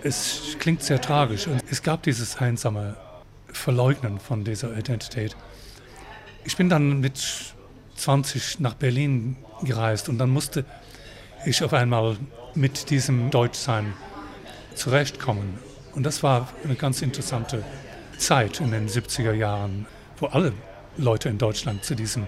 Es 0.04 0.56
klingt 0.60 0.82
sehr 0.82 1.00
tragisch 1.00 1.48
und 1.48 1.62
es 1.70 1.82
gab 1.82 2.04
dieses 2.04 2.36
einsame 2.36 2.96
Verleugnen 3.52 4.20
von 4.20 4.44
dieser 4.44 4.76
Identität. 4.76 5.36
Ich 6.44 6.56
bin 6.56 6.68
dann 6.68 7.00
mit 7.00 7.20
20 7.96 8.60
nach 8.60 8.74
Berlin 8.74 9.36
gereist 9.62 10.08
und 10.08 10.18
dann 10.18 10.30
musste 10.30 10.64
ich 11.44 11.62
auf 11.62 11.72
einmal 11.72 12.16
mit 12.54 12.90
diesem 12.90 13.30
Deutschsein 13.30 13.94
zurechtkommen. 14.74 15.58
Und 15.94 16.04
das 16.04 16.22
war 16.22 16.48
eine 16.64 16.74
ganz 16.74 17.02
interessante 17.02 17.64
Zeit 18.18 18.60
in 18.60 18.70
den 18.70 18.88
70er 18.88 19.32
Jahren, 19.32 19.86
wo 20.18 20.26
alle 20.26 20.52
Leute 20.96 21.28
in 21.28 21.38
Deutschland 21.38 21.84
zu 21.84 21.94
diesem 21.94 22.26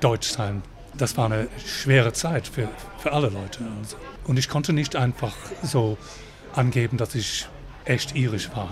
Deutschsein, 0.00 0.62
das 0.94 1.16
war 1.16 1.26
eine 1.26 1.48
schwere 1.64 2.12
Zeit 2.12 2.46
für, 2.46 2.68
für 2.98 3.12
alle 3.12 3.28
Leute. 3.28 3.60
Also. 3.80 3.96
Und 4.24 4.38
ich 4.38 4.48
konnte 4.48 4.72
nicht 4.72 4.96
einfach 4.96 5.34
so 5.62 5.98
angeben, 6.54 6.96
dass 6.96 7.14
ich 7.14 7.48
echt 7.84 8.14
irisch 8.14 8.50
war. 8.54 8.70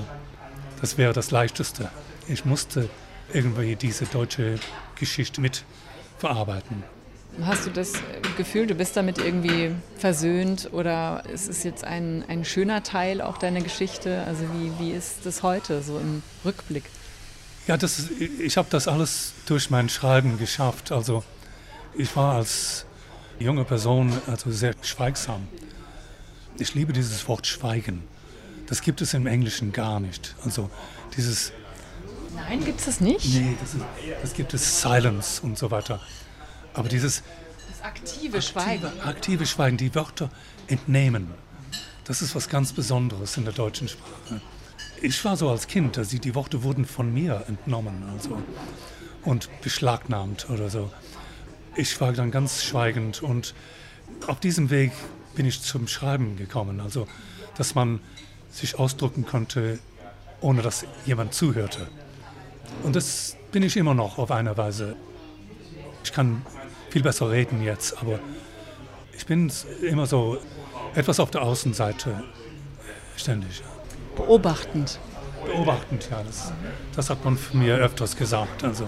Das 0.80 0.98
wäre 0.98 1.12
das 1.12 1.30
Leichteste. 1.30 1.90
Ich 2.28 2.44
musste 2.44 2.88
irgendwie 3.32 3.76
diese 3.76 4.06
deutsche 4.06 4.58
Geschichte 4.96 5.40
mit 5.40 5.64
verarbeiten. 6.18 6.84
Hast 7.42 7.66
du 7.66 7.70
das 7.70 7.94
Gefühl, 8.36 8.66
du 8.66 8.74
bist 8.74 8.96
damit 8.96 9.18
irgendwie 9.18 9.74
versöhnt 9.98 10.68
oder 10.72 11.24
ist 11.32 11.48
es 11.48 11.64
jetzt 11.64 11.82
ein, 11.82 12.24
ein 12.28 12.44
schöner 12.44 12.82
Teil 12.82 13.20
auch 13.20 13.38
deiner 13.38 13.60
Geschichte? 13.60 14.22
Also 14.26 14.44
wie, 14.54 14.72
wie 14.78 14.90
ist 14.92 15.24
das 15.24 15.42
heute 15.42 15.82
so 15.82 15.98
im 15.98 16.22
Rückblick? 16.44 16.84
Ja, 17.66 17.76
das, 17.76 18.10
ich 18.20 18.56
habe 18.56 18.68
das 18.70 18.86
alles 18.86 19.32
durch 19.46 19.70
mein 19.70 19.88
Schreiben 19.88 20.38
geschafft. 20.38 20.92
Also 20.92 21.24
ich 21.96 22.14
war 22.14 22.36
als 22.36 22.86
junge 23.38 23.64
Person 23.64 24.12
also 24.26 24.50
sehr 24.52 24.74
schweigsam. 24.82 25.48
Ich 26.58 26.74
liebe 26.74 26.92
dieses 26.92 27.26
Wort 27.26 27.46
Schweigen. 27.46 28.04
Das 28.66 28.80
gibt 28.80 29.00
es 29.00 29.12
im 29.12 29.26
Englischen 29.26 29.72
gar 29.72 29.98
nicht. 29.98 30.36
Also 30.44 30.70
dieses 31.16 31.52
Nein, 32.34 32.64
gibt 32.64 32.80
es 32.80 32.86
das 32.86 33.00
nicht? 33.00 33.26
Nee, 33.34 33.56
das, 33.60 33.74
ist, 33.74 33.84
das, 34.22 34.34
gibt 34.34 34.54
es 34.54 34.82
Silence 34.82 35.40
und 35.42 35.56
so 35.56 35.70
weiter. 35.70 36.00
Aber 36.74 36.88
dieses 36.88 37.22
das 37.68 37.82
aktive 37.82 38.42
Schweigen. 38.42 38.84
Aktive, 38.86 39.04
aktive 39.04 39.46
Schweigen, 39.46 39.76
die 39.76 39.94
Wörter 39.94 40.30
entnehmen. 40.66 41.32
Das 42.04 42.20
ist 42.20 42.34
was 42.34 42.48
ganz 42.48 42.72
Besonderes 42.72 43.36
in 43.36 43.44
der 43.44 43.54
deutschen 43.54 43.88
Sprache. 43.88 44.40
Ich 45.00 45.24
war 45.24 45.36
so 45.36 45.48
als 45.50 45.66
Kind, 45.66 45.98
also 45.98 46.18
die 46.18 46.34
Worte 46.34 46.62
wurden 46.62 46.84
von 46.84 47.12
mir 47.12 47.44
entnommen 47.48 48.04
also, 48.12 48.42
und 49.22 49.48
beschlagnahmt 49.62 50.50
oder 50.50 50.68
so. 50.70 50.90
Ich 51.76 52.00
war 52.00 52.12
dann 52.12 52.30
ganz 52.30 52.62
schweigend 52.62 53.22
und 53.22 53.54
auf 54.26 54.40
diesem 54.40 54.70
Weg 54.70 54.92
bin 55.34 55.46
ich 55.46 55.62
zum 55.62 55.88
Schreiben 55.88 56.36
gekommen. 56.36 56.80
Also, 56.80 57.08
dass 57.56 57.74
man 57.74 58.00
sich 58.50 58.78
ausdrücken 58.78 59.26
konnte, 59.26 59.78
ohne 60.40 60.62
dass 60.62 60.86
jemand 61.06 61.34
zuhörte. 61.34 61.88
Und 62.82 62.96
das 62.96 63.36
bin 63.50 63.62
ich 63.62 63.76
immer 63.76 63.94
noch 63.94 64.18
auf 64.18 64.30
eine 64.30 64.56
Weise. 64.56 64.96
Ich 66.04 66.12
kann 66.12 66.42
viel 66.94 67.02
besser 67.02 67.28
reden 67.28 67.60
jetzt, 67.60 67.98
aber 68.00 68.20
ich 69.16 69.26
bin 69.26 69.50
immer 69.82 70.06
so 70.06 70.38
etwas 70.94 71.18
auf 71.18 71.28
der 71.28 71.42
Außenseite 71.42 72.22
ständig. 73.16 73.64
Beobachtend. 74.14 75.00
Beobachtend, 75.44 76.06
ja. 76.08 76.22
Das, 76.22 76.52
das 76.94 77.10
hat 77.10 77.24
man 77.24 77.36
mir 77.52 77.74
öfters 77.78 78.16
gesagt. 78.16 78.62
Also, 78.62 78.86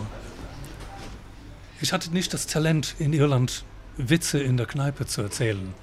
ich 1.81 1.92
hatte 1.92 2.12
nicht 2.12 2.33
das 2.33 2.47
Talent 2.47 2.95
in 3.01 3.12
Irland, 3.12 3.64
Witze 3.97 4.38
in 4.38 4.57
der 4.57 4.66
Kneipe 4.66 5.07
zu 5.07 5.23
erzählen. 5.23 5.75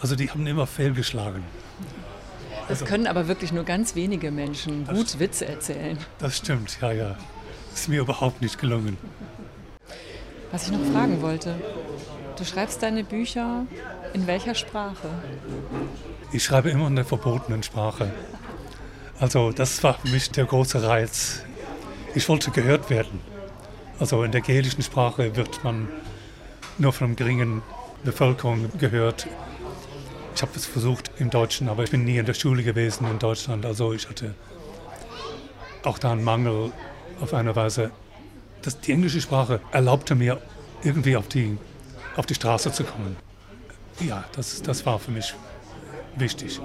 Also 0.00 0.16
die 0.16 0.30
haben 0.30 0.46
immer 0.46 0.66
fehlgeschlagen. 0.66 1.44
Das 2.62 2.80
also, 2.80 2.86
können 2.86 3.06
aber 3.06 3.28
wirklich 3.28 3.52
nur 3.52 3.64
ganz 3.64 3.94
wenige 3.94 4.30
Menschen 4.30 4.86
gut 4.86 5.18
Witze 5.18 5.44
erzählen. 5.44 5.98
Das 6.18 6.38
stimmt, 6.38 6.78
ja, 6.80 6.92
ja. 6.92 7.16
Ist 7.74 7.90
mir 7.90 8.00
überhaupt 8.00 8.40
nicht 8.40 8.58
gelungen. 8.58 8.96
Was 10.50 10.66
ich 10.66 10.72
noch 10.72 10.92
fragen 10.92 11.20
wollte, 11.20 11.54
du 12.36 12.44
schreibst 12.44 12.82
deine 12.82 13.04
Bücher 13.04 13.66
in 14.14 14.26
welcher 14.26 14.54
Sprache? 14.54 15.08
Ich 16.32 16.44
schreibe 16.44 16.70
immer 16.70 16.86
in 16.86 16.96
der 16.96 17.04
verbotenen 17.04 17.62
Sprache. 17.62 18.10
Also 19.20 19.52
das 19.52 19.82
war 19.82 19.94
für 19.94 20.08
mich 20.08 20.30
der 20.30 20.46
große 20.46 20.82
Reiz. 20.82 21.42
Ich 22.14 22.28
wollte 22.28 22.50
gehört 22.50 22.88
werden. 22.88 23.20
Also 23.98 24.22
in 24.22 24.32
der 24.32 24.40
gälischen 24.40 24.82
Sprache 24.82 25.36
wird 25.36 25.62
man 25.64 25.88
nur 26.78 26.92
von 26.92 27.08
einer 27.08 27.16
geringen 27.16 27.62
Bevölkerung 28.04 28.70
gehört. 28.78 29.26
Ich 30.34 30.40
habe 30.40 30.52
es 30.54 30.64
versucht 30.64 31.10
im 31.18 31.30
Deutschen, 31.30 31.68
aber 31.68 31.82
ich 31.82 31.90
bin 31.90 32.04
nie 32.04 32.16
in 32.16 32.24
der 32.24 32.34
Schule 32.34 32.62
gewesen 32.62 33.06
in 33.10 33.18
Deutschland. 33.18 33.66
Also 33.66 33.92
ich 33.92 34.08
hatte 34.08 34.34
auch 35.82 35.98
da 35.98 36.12
einen 36.12 36.24
Mangel 36.24 36.72
auf 37.20 37.34
eine 37.34 37.54
Weise. 37.54 37.90
Das, 38.62 38.80
die 38.80 38.92
englische 38.92 39.20
Sprache 39.20 39.60
erlaubte 39.72 40.14
mir 40.14 40.40
irgendwie 40.82 41.16
auf 41.16 41.28
die, 41.28 41.56
auf 42.16 42.26
die 42.26 42.34
Straße 42.34 42.72
zu 42.72 42.84
kommen. 42.84 43.16
Ja, 44.00 44.24
das, 44.34 44.62
das 44.62 44.84
war 44.86 44.98
für 44.98 45.10
mich 45.10 45.34
wichtig. 46.16 46.60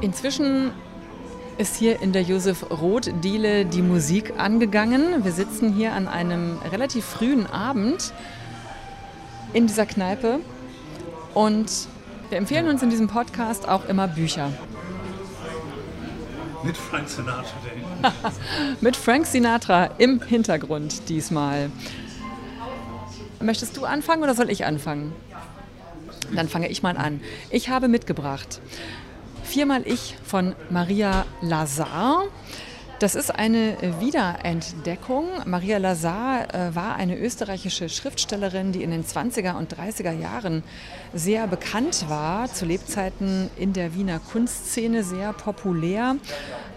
Inzwischen 0.00 0.70
ist 1.58 1.76
hier 1.76 2.00
in 2.00 2.12
der 2.12 2.22
Josef 2.22 2.70
Roth-Diele 2.70 3.66
die 3.66 3.82
Musik 3.82 4.32
angegangen. 4.38 5.24
Wir 5.24 5.32
sitzen 5.32 5.74
hier 5.74 5.92
an 5.92 6.08
einem 6.08 6.58
relativ 6.72 7.04
frühen 7.04 7.46
Abend 7.46 8.14
in 9.52 9.66
dieser 9.66 9.84
Kneipe 9.84 10.40
und 11.34 11.70
wir 12.28 12.38
empfehlen 12.38 12.68
uns 12.68 12.82
in 12.82 12.90
diesem 12.90 13.08
Podcast 13.08 13.68
auch 13.68 13.86
immer 13.86 14.08
Bücher. 14.08 14.52
Mit 16.62 16.76
Frank 16.76 17.08
Sinatra. 17.08 17.44
Mit 18.80 18.96
Frank 18.96 19.26
Sinatra 19.26 19.86
im 19.98 20.22
Hintergrund 20.22 21.08
diesmal. 21.08 21.70
Möchtest 23.40 23.76
du 23.76 23.84
anfangen 23.84 24.22
oder 24.22 24.34
soll 24.34 24.50
ich 24.50 24.66
anfangen? 24.66 25.12
Dann 26.34 26.48
fange 26.48 26.68
ich 26.68 26.82
mal 26.82 26.96
an. 26.96 27.20
Ich 27.50 27.70
habe 27.70 27.88
mitgebracht 27.88 28.60
Viermal 29.42 29.82
Ich 29.84 30.16
von 30.24 30.54
Maria 30.68 31.26
Lazar. 31.40 32.24
Das 33.00 33.14
ist 33.14 33.34
eine 33.34 33.78
Wiederentdeckung. 33.98 35.24
Maria 35.46 35.78
Lazar 35.78 36.54
äh, 36.54 36.74
war 36.74 36.96
eine 36.96 37.16
österreichische 37.18 37.88
Schriftstellerin, 37.88 38.72
die 38.72 38.82
in 38.82 38.90
den 38.90 39.06
20er 39.06 39.56
und 39.56 39.74
30er 39.74 40.12
Jahren 40.12 40.62
sehr 41.14 41.46
bekannt 41.46 42.10
war, 42.10 42.52
zu 42.52 42.66
Lebzeiten 42.66 43.48
in 43.56 43.72
der 43.72 43.94
Wiener 43.94 44.18
Kunstszene 44.18 45.02
sehr 45.02 45.32
populär 45.32 46.16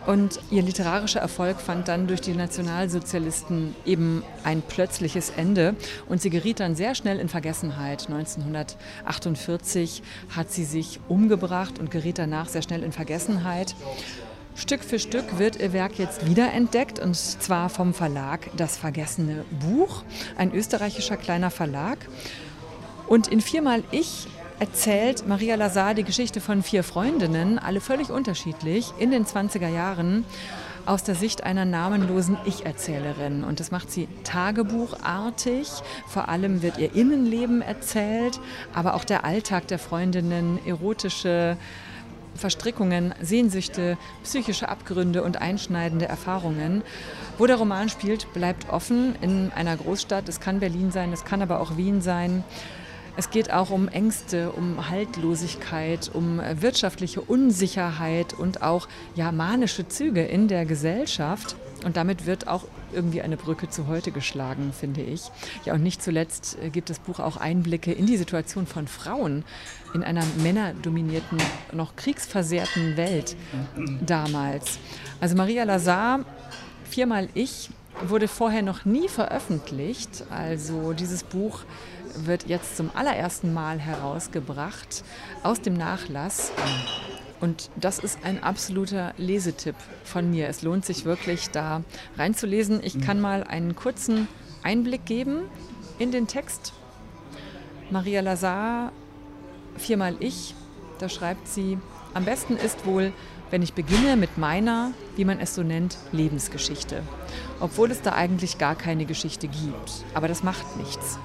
und 0.05 0.39
ihr 0.49 0.61
literarischer 0.61 1.19
Erfolg 1.19 1.59
fand 1.59 1.89
dann 1.89 2.07
durch 2.07 2.21
die 2.21 2.33
Nationalsozialisten 2.33 3.75
eben 3.85 4.23
ein 4.45 4.61
plötzliches 4.61 5.29
Ende. 5.29 5.75
Und 6.07 6.21
sie 6.21 6.29
geriet 6.29 6.61
dann 6.61 6.75
sehr 6.75 6.95
schnell 6.95 7.19
in 7.19 7.27
Vergessenheit. 7.27 8.07
1948 8.07 10.03
hat 10.33 10.51
sie 10.51 10.63
sich 10.63 11.01
umgebracht 11.09 11.79
und 11.79 11.91
geriet 11.91 12.17
danach 12.17 12.47
sehr 12.47 12.61
schnell 12.61 12.83
in 12.83 12.93
Vergessenheit. 12.93 13.75
Stück 14.55 14.83
für 14.83 14.99
Stück 14.99 15.39
wird 15.39 15.59
ihr 15.59 15.73
Werk 15.73 15.97
jetzt 15.97 16.27
wiederentdeckt 16.27 16.99
und 16.99 17.15
zwar 17.15 17.69
vom 17.69 17.93
Verlag 17.93 18.51
Das 18.55 18.77
Vergessene 18.77 19.45
Buch, 19.59 20.03
ein 20.37 20.53
österreichischer 20.53 21.17
kleiner 21.17 21.49
Verlag. 21.49 21.97
Und 23.07 23.27
in 23.27 23.41
Viermal 23.41 23.83
Ich 23.91 24.27
erzählt 24.59 25.27
Maria 25.27 25.55
Lazar 25.55 25.95
die 25.95 26.03
Geschichte 26.03 26.39
von 26.39 26.61
vier 26.61 26.83
Freundinnen, 26.83 27.57
alle 27.57 27.81
völlig 27.81 28.11
unterschiedlich, 28.11 28.93
in 28.99 29.09
den 29.09 29.25
20er 29.25 29.67
Jahren 29.67 30.23
aus 30.85 31.03
der 31.03 31.15
Sicht 31.15 31.43
einer 31.43 31.65
namenlosen 31.65 32.37
Ich-Erzählerin. 32.45 33.43
Und 33.43 33.59
das 33.59 33.71
macht 33.71 33.89
sie 33.91 34.07
tagebuchartig. 34.23 35.67
Vor 36.07 36.29
allem 36.29 36.61
wird 36.61 36.77
ihr 36.77 36.93
Innenleben 36.93 37.61
erzählt, 37.61 38.39
aber 38.73 38.93
auch 38.93 39.03
der 39.03 39.23
Alltag 39.25 39.67
der 39.67 39.79
Freundinnen, 39.79 40.59
erotische 40.65 41.57
Verstrickungen, 42.35 43.13
Sehnsüchte, 43.21 43.97
psychische 44.23 44.69
Abgründe 44.69 45.23
und 45.23 45.41
einschneidende 45.41 46.07
Erfahrungen. 46.07 46.83
Wo 47.37 47.45
der 47.45 47.57
Roman 47.57 47.89
spielt, 47.89 48.31
bleibt 48.33 48.69
offen 48.69 49.15
in 49.21 49.51
einer 49.53 49.75
Großstadt. 49.77 50.29
Es 50.29 50.39
kann 50.39 50.59
Berlin 50.59 50.91
sein, 50.91 51.13
es 51.13 51.25
kann 51.25 51.41
aber 51.41 51.59
auch 51.59 51.77
Wien 51.77 52.01
sein. 52.01 52.43
Es 53.15 53.29
geht 53.29 53.53
auch 53.53 53.69
um 53.69 53.87
Ängste, 53.87 54.51
um 54.51 54.89
Haltlosigkeit, 54.89 56.09
um 56.13 56.41
wirtschaftliche 56.55 57.21
Unsicherheit 57.21 58.33
und 58.33 58.63
auch 58.63 58.87
ja, 59.15 59.31
manische 59.31 59.87
Züge 59.87 60.23
in 60.23 60.47
der 60.47 60.65
Gesellschaft. 60.65 61.55
Und 61.83 61.97
damit 61.97 62.25
wird 62.25 62.47
auch 62.47 62.63
irgendwie 62.93 63.21
eine 63.21 63.37
Brücke 63.37 63.69
zu 63.69 63.87
heute 63.87 64.11
geschlagen, 64.11 64.73
finde 64.77 65.01
ich. 65.01 65.23
Ja, 65.65 65.73
und 65.73 65.83
nicht 65.83 66.01
zuletzt 66.01 66.57
äh, 66.61 66.69
gibt 66.69 66.89
das 66.89 66.99
Buch 66.99 67.19
auch 67.19 67.37
Einblicke 67.37 67.91
in 67.91 68.05
die 68.05 68.17
Situation 68.17 68.67
von 68.67 68.87
Frauen 68.87 69.43
in 69.93 70.03
einer 70.03 70.23
männerdominierten, 70.41 71.37
noch 71.71 71.95
kriegsversehrten 71.95 72.97
Welt 72.97 73.35
damals. 74.05 74.79
Also 75.21 75.35
Maria 75.35 75.63
Lazar, 75.63 76.21
viermal 76.89 77.29
ich, 77.33 77.69
wurde 78.07 78.27
vorher 78.27 78.61
noch 78.61 78.85
nie 78.85 79.07
veröffentlicht. 79.07 80.25
Also 80.29 80.93
dieses 80.93 81.23
Buch 81.23 81.63
wird 82.15 82.47
jetzt 82.47 82.77
zum 82.77 82.91
allerersten 82.95 83.53
Mal 83.53 83.79
herausgebracht 83.79 85.03
aus 85.43 85.61
dem 85.61 85.75
Nachlass. 85.75 86.51
Und 87.43 87.69
das 87.75 87.99
ist 87.99 88.19
ein 88.23 88.41
absoluter 88.41 89.13
Lesetipp 89.17 89.75
von 90.05 90.29
mir. 90.31 90.47
Es 90.47 90.61
lohnt 90.61 90.85
sich 90.85 91.03
wirklich, 91.03 91.49
da 91.49 91.83
reinzulesen. 92.17 92.79
Ich 92.81 93.01
kann 93.01 93.19
mal 93.19 93.43
einen 93.43 93.75
kurzen 93.75 94.29
Einblick 94.63 95.05
geben 95.05 95.41
in 95.99 96.13
den 96.13 96.27
Text. 96.27 96.71
Maria 97.91 98.21
Lazar, 98.21 98.93
viermal 99.75 100.15
ich, 100.21 100.55
da 100.99 101.09
schreibt 101.09 101.49
sie, 101.49 101.77
am 102.13 102.23
besten 102.23 102.55
ist 102.55 102.85
wohl, 102.85 103.11
wenn 103.51 103.61
ich 103.61 103.73
beginne 103.73 104.15
mit 104.15 104.37
meiner, 104.37 104.93
wie 105.17 105.25
man 105.25 105.41
es 105.41 105.53
so 105.53 105.63
nennt, 105.63 105.97
Lebensgeschichte. 106.13 107.03
Obwohl 107.59 107.91
es 107.91 108.01
da 108.01 108.13
eigentlich 108.13 108.57
gar 108.57 108.75
keine 108.75 109.03
Geschichte 109.03 109.49
gibt. 109.49 110.05
Aber 110.13 110.29
das 110.29 110.43
macht 110.43 110.77
nichts. 110.77 111.19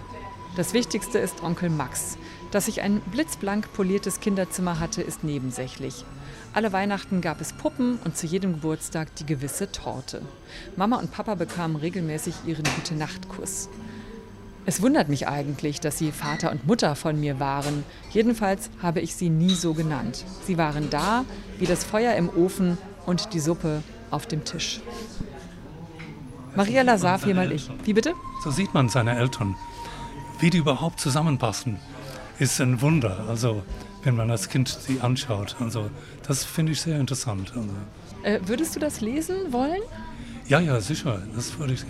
Das 0.56 0.74
Wichtigste 0.74 1.20
ist 1.20 1.44
Onkel 1.44 1.70
Max, 1.70 2.18
Dass 2.51 2.68
ich 2.68 2.80
ein 2.80 3.01
blitzblank 3.01 3.72
poliertes 3.74 4.20
Kinderzimmer 4.20 4.80
hatte, 4.80 5.03
ist 5.03 5.22
nebensächlich. 5.22 6.05
Alle 6.55 6.72
Weihnachten 6.72 7.20
gab 7.20 7.40
es 7.42 7.53
Puppen 7.53 7.99
und 8.05 8.16
zu 8.16 8.26
jedem 8.26 8.55
Geburtstag 8.55 9.14
die 9.16 9.26
gewisse 9.26 9.70
Torte. 9.70 10.22
Mama 10.74 10.96
und 10.96 11.12
Papa 11.12 11.34
bekamen 11.34 11.76
regelmäßig 11.76 12.34
ihren 12.46 12.64
Gute-Nacht-Kuss. 12.64 13.68
Es 14.64 14.82
wundert 14.82 15.09
mich 15.09 15.28
eigentlich, 15.28 15.80
dass 15.80 15.99
sie 15.99 16.11
Vater 16.11 16.51
und 16.51 16.66
Mutter 16.66 16.94
von 16.96 17.18
mir 17.20 17.38
waren. 17.38 17.84
Jedenfalls 18.11 18.70
habe 18.82 19.01
ich 19.01 19.14
sie 19.14 19.30
nie 19.30 19.55
so 19.55 19.74
genannt. 19.74 20.24
Sie 20.46 20.59
waren 20.59 20.90
da, 20.90 21.24
wie 21.59 21.66
das 21.66 21.84
Feuer 21.84 22.14
im 22.16 22.28
Ofen 22.28 22.78
und 23.07 23.34
die 23.34 23.40
Suppe 23.40 23.82
auf 24.11 24.26
dem 24.26 24.44
Tisch. 24.44 24.80
Maria 26.55 26.82
Lazar, 26.82 27.18
viermal 27.18 27.53
ich. 27.53 27.70
Wie 27.84 27.92
bitte? 27.92 28.14
So 28.42 28.51
sieht 28.51 28.74
man 28.74 28.88
seine 28.88 29.16
Eltern. 29.16 29.55
Wie 30.40 30.51
die 30.51 30.59
überhaupt 30.59 31.01
zusammenpassen, 31.01 31.78
ist 32.39 32.61
ein 32.61 32.80
Wunder. 32.80 33.24
Also, 33.28 33.62
wenn 34.05 34.16
man 34.16 34.30
als 34.30 34.49
Kind 34.49 34.68
sie 34.68 35.01
anschaut. 35.01 35.57
Also, 35.61 35.91
das 36.26 36.45
finde 36.45 36.72
ich 36.72 36.80
sehr 36.80 36.99
interessant. 36.99 37.53
Also. 37.55 37.68
Äh, 38.22 38.41
würdest 38.47 38.76
du 38.76 38.80
das 38.80 39.01
lesen 39.01 39.53
wollen? 39.53 39.82
Ja, 40.47 40.61
ja, 40.61 40.80
sicher. 40.80 41.22
Das 41.34 41.59
würde 41.59 41.74
ich. 41.74 41.84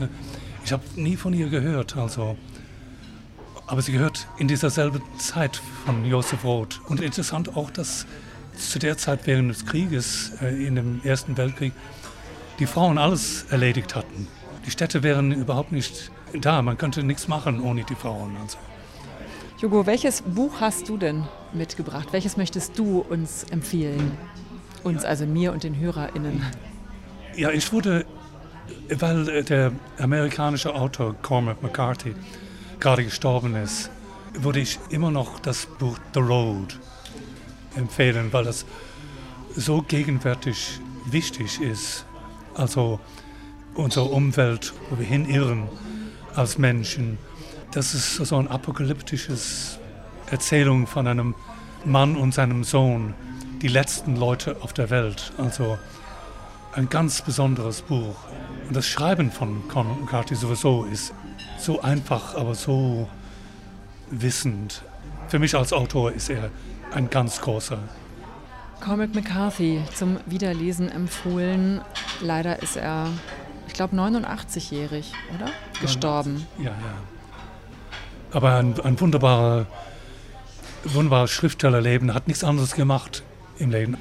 Ich 0.65 0.73
habe 0.73 0.83
nie 0.97 1.17
von 1.17 1.33
ihr 1.33 1.49
gehört. 1.49 1.97
Also, 1.97 2.37
aber 3.67 3.83
sie 3.83 3.93
gehört 3.93 4.27
in 4.39 4.49
dieser 4.49 4.71
selben 4.71 5.03
Zeit 5.19 5.61
von 5.85 6.05
Josef 6.05 6.45
Roth. 6.45 6.81
Und 6.89 7.01
interessant 7.01 7.57
auch, 7.57 7.71
dass 7.71 8.07
zu 8.57 8.79
der 8.79 8.97
Zeit 8.97 9.21
während 9.27 9.51
des 9.51 9.67
Krieges, 9.67 10.33
äh, 10.43 10.67
in 10.67 10.75
dem 10.75 11.01
Ersten 11.05 11.37
Weltkrieg, 11.37 11.73
die 12.59 12.67
Frauen 12.67 12.99
alles 12.99 13.45
erledigt 13.51 13.95
hatten. 13.95 14.27
Die 14.67 14.71
Städte 14.71 15.03
wären 15.03 15.31
überhaupt 15.33 15.71
nicht 15.71 16.11
da. 16.41 16.61
Man 16.63 16.77
könnte 16.77 17.03
nichts 17.03 17.29
machen 17.29 17.61
ohne 17.61 17.85
die 17.85 17.95
Frauen. 17.95 18.37
Also. 18.43 18.59
Jogo, 19.61 19.87
welches 19.87 20.23
Buch 20.23 20.61
hast 20.61 20.89
du 20.89 20.97
denn 20.97 21.25
mitgebracht? 21.53 22.13
Welches 22.13 22.37
möchtest 22.37 22.79
du 22.79 23.01
uns 23.01 23.43
empfehlen? 23.51 24.17
Uns, 24.85 25.05
also 25.05 25.27
mir 25.27 25.53
und 25.53 25.65
den 25.65 25.77
HörerInnen. 25.77 26.41
Ja, 27.35 27.51
ich 27.51 27.73
wurde, 27.73 28.07
weil 28.89 29.43
der 29.43 29.73
amerikanische 29.99 30.73
Autor 30.73 31.17
Cormac 31.23 31.61
McCarthy 31.61 32.15
gerade 32.79 33.03
gestorben 33.03 33.57
ist, 33.57 33.91
würde 34.33 34.61
ich 34.61 34.79
immer 34.91 35.11
noch 35.11 35.41
das 35.41 35.67
Buch 35.67 35.99
The 36.15 36.21
Road 36.21 36.79
empfehlen, 37.75 38.33
weil 38.33 38.45
das 38.45 38.65
so 39.57 39.83
gegenwärtig 39.83 40.79
wichtig 41.07 41.61
ist. 41.61 42.05
Also 42.55 43.01
unsere 43.75 44.05
Umwelt, 44.05 44.73
wo 44.89 45.01
wir 45.01 45.07
hinirren 45.07 45.65
als 46.37 46.59
Menschen. 46.59 47.19
Das 47.73 47.95
ist 47.95 48.17
so 48.17 48.37
eine 48.37 48.51
apokalyptische 48.51 49.37
Erzählung 50.31 50.87
von 50.87 51.07
einem 51.07 51.35
Mann 51.85 52.17
und 52.17 52.33
seinem 52.33 52.65
Sohn, 52.65 53.15
die 53.61 53.69
letzten 53.69 54.17
Leute 54.17 54.57
auf 54.63 54.73
der 54.73 54.91
Welt. 54.91 55.33
Also 55.37 55.79
ein 56.73 56.89
ganz 56.89 57.23
besonderes 57.23 57.83
Buch. 57.83 58.17
Und 58.67 58.77
das 58.77 58.87
Schreiben 58.87 59.31
von 59.31 59.69
Conrad 59.69 60.01
McCarthy 60.01 60.35
sowieso 60.35 60.85
ist 60.85 61.13
so 61.59 61.83
einfach, 61.83 62.35
aber 62.35 62.55
so 62.55 63.09
wissend. 64.11 64.83
Für 65.29 65.39
mich 65.39 65.55
als 65.55 65.73
Autor 65.73 66.13
ist 66.13 66.31
er 66.31 66.51
ein 66.95 67.11
ganz 67.11 67.41
großer. 67.41 67.79
Cormac 68.81 69.15
McCarthy 69.15 69.83
zum 69.95 70.19
Wiederlesen 70.27 70.91
empfohlen. 70.91 71.83
Leider 72.21 72.63
ist 72.63 72.77
er, 72.77 73.09
ich 73.67 73.75
glaube, 73.75 73.97
89-jährig, 73.97 75.13
oder? 75.35 75.51
Gestorben. 75.81 76.47
Ja, 76.59 76.71
ja. 76.71 77.18
Aber 78.33 78.57
ein, 78.57 78.79
ein 78.81 79.01
wunderbarer, 79.01 79.67
wunderbares 80.85 81.31
Schriftstellerleben, 81.31 82.15
hat 82.15 82.29
nichts 82.29 82.45
anderes 82.45 82.75
gemacht 82.75 83.23
im 83.59 83.71
Leben. 83.71 83.97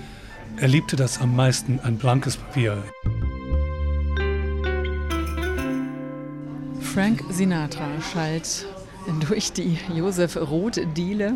Er 0.58 0.68
liebte 0.68 0.96
das 0.96 1.22
am 1.22 1.36
meisten, 1.36 1.80
ein 1.84 1.98
blankes 1.98 2.38
Papier. 2.38 2.84
Frank 6.82 7.24
Sinatra 7.30 7.88
schallt 8.12 8.66
durch 9.28 9.54
die 9.54 9.78
Josef 9.94 10.36
Roth-Diele. 10.36 11.36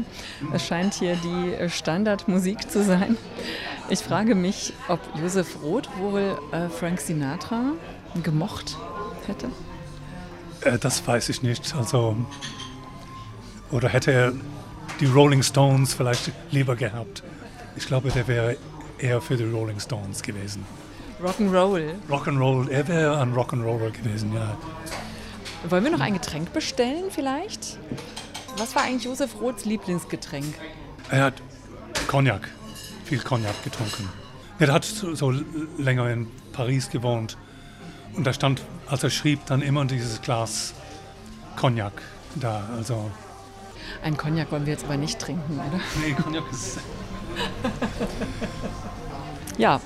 Es 0.54 0.66
scheint 0.66 0.96
hier 0.96 1.16
die 1.16 1.70
Standardmusik 1.70 2.70
zu 2.70 2.84
sein. 2.84 3.16
Ich 3.90 4.00
frage 4.00 4.36
mich, 4.36 4.74
ob 4.88 5.00
Josef 5.20 5.62
Roth 5.64 5.90
wohl 6.00 6.38
äh, 6.52 6.68
Frank 6.70 7.00
Sinatra 7.00 7.74
gemocht 8.24 8.78
hätte. 9.28 9.50
Äh, 10.62 10.80
das 10.80 11.06
weiß 11.06 11.30
ich 11.30 11.44
nicht. 11.44 11.76
Also, 11.76 12.16
oder 13.72 13.90
hätte 13.90 14.12
er 14.12 14.34
die 15.00 15.06
Rolling 15.06 15.44
Stones 15.44 15.94
vielleicht 15.94 16.32
lieber 16.52 16.76
gehabt? 16.76 17.24
Ich 17.76 17.88
glaube, 17.88 18.10
der 18.10 18.28
wäre 18.28 18.58
eher 18.98 19.22
für 19.22 19.38
die 19.38 19.46
Rolling 19.46 19.80
Stones 19.80 20.22
gewesen. 20.22 20.66
Rock'n'Roll. 21.24 21.94
Rock'n'Roll, 22.10 22.70
er 22.70 22.88
wäre 22.88 23.20
ein 23.20 23.34
Rock'n'Roller 23.34 23.92
gewesen, 23.92 24.34
ja. 24.34 24.58
Wollen 25.70 25.84
wir 25.84 25.92
noch 25.92 26.00
ein 26.00 26.14
Getränk 26.14 26.52
bestellen 26.54 27.06
vielleicht? 27.10 27.78
Was 28.58 28.76
war 28.76 28.84
eigentlich 28.84 29.04
Josef 29.04 29.40
Roths 29.40 29.66
Lieblingsgetränk? 29.66 30.56
Er 31.10 31.26
hat 31.26 31.36
Cognac, 32.08 32.50
viel 33.06 33.20
Cognac 33.20 33.64
getrunken. 33.64 34.10
Er 34.60 34.74
hat 34.74 34.84
so 34.84 35.34
länger 35.78 36.10
in 36.10 36.28
Paris 36.52 36.90
gewohnt 36.90 37.38
und 38.14 38.26
da 38.26 38.34
stand, 38.34 38.62
als 38.88 39.04
er 39.04 39.10
schrieb, 39.10 39.46
dann 39.46 39.62
immer 39.62 39.86
dieses 39.86 40.22
Glas 40.22 40.74
Cognac 41.56 41.94
da. 42.36 42.68
Also 42.76 43.10
ein 44.04 44.18
Cognac 44.18 44.52
wollen 44.52 44.66
wir 44.66 44.74
jetzt 44.74 44.86
aber 44.86 44.98
nicht 44.98 45.20
trinken, 45.20 45.60
oder? 45.60 45.80
Nee, 46.06 46.14
Cognac 46.14 46.44
ist. 46.52 46.80
ja, 49.58 49.80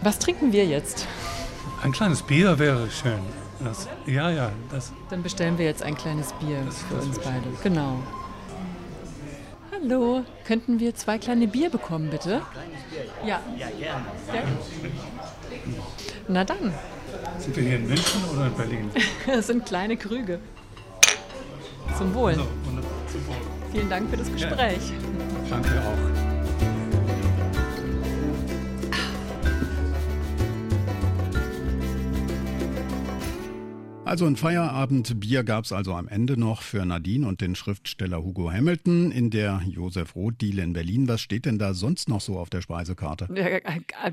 was 0.00 0.18
trinken 0.18 0.52
wir 0.52 0.66
jetzt? 0.66 1.06
Ein 1.82 1.92
kleines 1.92 2.22
Bier 2.22 2.58
wäre 2.58 2.90
schön. 2.90 3.20
Das, 3.60 3.88
ja, 4.06 4.30
ja. 4.30 4.52
Das. 4.70 4.92
Dann 5.10 5.22
bestellen 5.22 5.58
wir 5.58 5.64
jetzt 5.64 5.82
ein 5.82 5.96
kleines 5.96 6.32
Bier 6.34 6.62
das, 6.64 6.82
für 6.82 6.94
uns 6.94 7.18
beide. 7.18 7.42
Schön. 7.42 7.74
Genau. 7.74 8.02
Hallo, 9.72 10.24
könnten 10.44 10.80
wir 10.80 10.94
zwei 10.94 11.18
kleine 11.18 11.46
Bier 11.46 11.70
bekommen, 11.70 12.10
bitte? 12.10 12.42
Ja. 13.24 13.40
Ja, 13.56 13.68
gerne. 13.78 14.04
Ja. 14.32 14.42
Na 16.28 16.44
dann. 16.44 16.72
Sind 17.38 17.56
wir 17.56 17.62
hier 17.62 17.76
in 17.76 17.86
München 17.86 18.24
oder 18.32 18.46
in 18.46 18.54
Berlin? 18.54 18.90
das 19.26 19.46
sind 19.46 19.66
kleine 19.66 19.96
Krüge. 19.96 20.40
Zum 21.96 22.14
Wohl. 22.14 22.30
Also. 22.30 22.46
Vielen 23.72 23.88
Dank 23.88 24.10
für 24.10 24.16
das 24.16 24.32
Gespräch. 24.32 24.90
Ja. 24.90 25.50
Danke 25.50 25.70
auch. 25.80 26.17
Also 34.08 34.24
ein 34.24 34.36
Feierabendbier 34.36 35.44
gab 35.44 35.66
es 35.66 35.72
also 35.72 35.92
am 35.92 36.08
Ende 36.08 36.40
noch 36.40 36.62
für 36.62 36.86
Nadine 36.86 37.28
und 37.28 37.42
den 37.42 37.54
Schriftsteller 37.54 38.24
Hugo 38.24 38.50
Hamilton 38.50 39.12
in 39.12 39.28
der 39.28 39.60
Josef 39.66 40.16
Roth-Diele 40.16 40.62
in 40.62 40.72
Berlin. 40.72 41.06
Was 41.08 41.20
steht 41.20 41.44
denn 41.44 41.58
da 41.58 41.74
sonst 41.74 42.08
noch 42.08 42.22
so 42.22 42.38
auf 42.38 42.48
der 42.48 42.62
Speisekarte? 42.62 43.28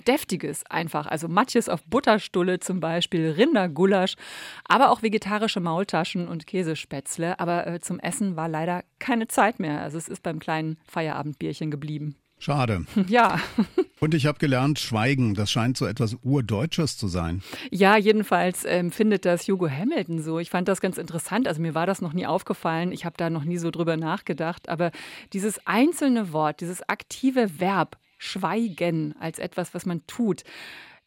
Deftiges 0.05 0.65
einfach. 0.65 1.05
Also 1.05 1.29
Matjes 1.29 1.69
auf 1.69 1.81
Butterstulle 1.85 2.59
zum 2.59 2.81
Beispiel, 2.81 3.31
Rindergulasch, 3.37 4.15
aber 4.65 4.91
auch 4.91 5.01
vegetarische 5.01 5.61
Maultaschen 5.61 6.27
und 6.27 6.45
Käsespätzle. 6.45 7.39
Aber 7.39 7.65
äh, 7.65 7.79
zum 7.79 7.97
Essen 7.99 8.35
war 8.35 8.49
leider 8.49 8.83
keine 8.99 9.29
Zeit 9.29 9.61
mehr. 9.61 9.79
Also 9.81 9.97
es 9.97 10.09
ist 10.09 10.23
beim 10.23 10.39
kleinen 10.39 10.77
Feierabendbierchen 10.89 11.71
geblieben. 11.71 12.17
Schade. 12.39 12.85
Ja. 13.07 13.39
Und 13.99 14.13
ich 14.13 14.25
habe 14.25 14.37
gelernt, 14.39 14.77
Schweigen, 14.77 15.35
das 15.35 15.49
scheint 15.49 15.77
so 15.77 15.85
etwas 15.85 16.17
Urdeutsches 16.21 16.97
zu 16.97 17.07
sein. 17.07 17.41
Ja, 17.71 17.97
jedenfalls 17.97 18.65
ähm, 18.65 18.91
findet 18.91 19.25
das 19.25 19.47
Hugo 19.47 19.69
Hamilton 19.69 20.21
so. 20.21 20.39
Ich 20.39 20.49
fand 20.49 20.67
das 20.67 20.81
ganz 20.81 20.97
interessant. 20.97 21.47
Also 21.47 21.61
mir 21.61 21.73
war 21.75 21.87
das 21.87 22.01
noch 22.01 22.13
nie 22.13 22.27
aufgefallen. 22.27 22.91
Ich 22.91 23.05
habe 23.05 23.15
da 23.17 23.29
noch 23.29 23.45
nie 23.45 23.57
so 23.57 23.71
drüber 23.71 23.97
nachgedacht. 23.97 24.69
Aber 24.69 24.91
dieses 25.33 25.65
einzelne 25.65 26.33
Wort, 26.33 26.61
dieses 26.61 26.87
aktive 26.87 27.59
Verb, 27.59 27.97
schweigen 28.17 29.15
als 29.19 29.39
etwas, 29.39 29.73
was 29.73 29.85
man 29.85 30.05
tut, 30.07 30.43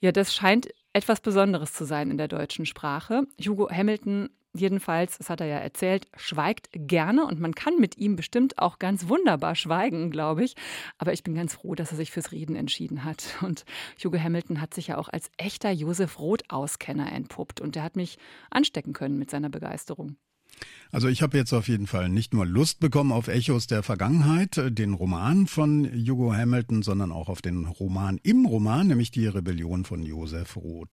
ja, 0.01 0.13
das 0.13 0.35
scheint 0.35 0.69
etwas 0.93 1.21
Besonderes 1.21 1.73
zu 1.73 1.85
sein 1.85 2.11
in 2.11 2.19
der 2.19 2.29
deutschen 2.29 2.67
Sprache. 2.67 3.25
Hugo 3.45 3.69
Hamilton 3.71 4.31
jedenfalls, 4.55 5.19
das 5.19 5.31
hat 5.31 5.41
er 5.41 5.47
ja 5.47 5.59
erzählt, 5.59 6.07
schweigt 6.17 6.69
gerne 6.73 7.25
und 7.25 7.41
man 7.41 7.55
kann 7.55 7.79
mit 7.79 7.97
ihm 7.99 8.17
bestimmt 8.17 8.59
auch 8.59 8.79
ganz 8.79 9.09
wunderbar 9.09 9.55
schweigen, 9.55 10.11
glaube 10.11 10.45
ich. 10.45 10.55
Aber 10.99 11.13
ich 11.13 11.23
bin 11.23 11.35
ganz 11.35 11.55
froh, 11.55 11.75
dass 11.75 11.91
er 11.91 11.97
sich 11.97 12.11
fürs 12.11 12.33
Reden 12.33 12.57
entschieden 12.57 13.05
hat. 13.05 13.37
Und 13.43 13.65
Hugo 14.03 14.19
Hamilton 14.19 14.61
hat 14.61 14.75
sich 14.75 14.89
ja 14.89 14.99
auch 14.99 15.09
als 15.09 15.31
echter 15.37 15.71
Josef 15.71 16.19
Roth-Auskenner 16.19 17.13
entpuppt 17.13 17.61
und 17.61 17.75
der 17.75 17.83
hat 17.83 17.97
mich 17.97 18.19
anstecken 18.51 18.93
können 18.93 19.19
mit 19.19 19.31
seiner 19.31 19.49
Begeisterung. 19.49 20.17
Also 20.91 21.09
ich 21.09 21.21
habe 21.21 21.37
jetzt 21.37 21.53
auf 21.53 21.69
jeden 21.69 21.87
Fall 21.87 22.09
nicht 22.09 22.33
nur 22.33 22.47
Lust 22.47 22.81
bekommen 22.81 23.13
auf 23.13 23.29
Echos 23.29 23.67
der 23.67 23.83
Vergangenheit, 23.83 24.57
äh, 24.57 24.73
den 24.73 24.95
Roman 24.95 25.47
von 25.47 25.87
Hugo 25.87 26.33
Hamilton, 26.33 26.83
sondern 26.83 27.13
auch 27.13 27.29
auf 27.29 27.43
den 27.43 27.67
Roman 27.67 28.19
im 28.23 28.47
Roman, 28.47 28.87
nämlich 28.87 29.11
die 29.11 29.27
Rebellion 29.27 29.85
von 29.85 30.03
Josef 30.03 30.57
Roth. 30.57 30.89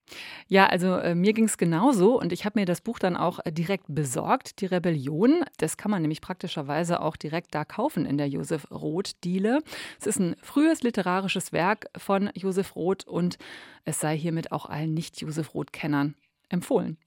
Ja, 0.49 0.67
also 0.67 0.97
äh, 0.97 1.15
mir 1.15 1.33
ging 1.33 1.45
es 1.45 1.59
genauso 1.59 2.21
und 2.21 2.33
ich 2.33 2.45
habe 2.45 2.59
mir 2.59 2.67
das 2.67 2.81
Buch 2.81 2.99
dann 2.99 3.17
auch 3.17 3.39
äh, 3.45 3.53
direkt 3.53 3.85
besorgt, 3.89 4.61
die 4.61 4.67
Rebellion. 4.67 5.45
Das 5.59 5.77
kann 5.77 5.93
man 5.93 6.03
nämlich 6.03 6.21
praktischerweise 6.21 7.01
auch 7.01 7.17
direkt 7.17 7.55
da 7.55 7.65
kaufen 7.65 8.05
in 8.05 8.19
der 8.19 8.29
Josef 8.29 8.69
Roth-Diele. 8.73 9.63
Es 10.01 10.09
ist 10.09 10.19
ein 10.19 10.35
frühes 10.43 10.83
literarisches 10.83 11.53
Werk 11.53 11.87
von 11.97 12.31
Josef 12.35 12.75
Roth 12.75 13.07
und 13.07 13.39
es 13.85 14.01
sei 14.01 14.19
hiermit 14.19 14.51
auch 14.51 14.67
allen 14.67 14.93
Nicht-Josef 14.93 15.55
Roth-Kennern 15.55 16.15
empfohlen. 16.49 16.99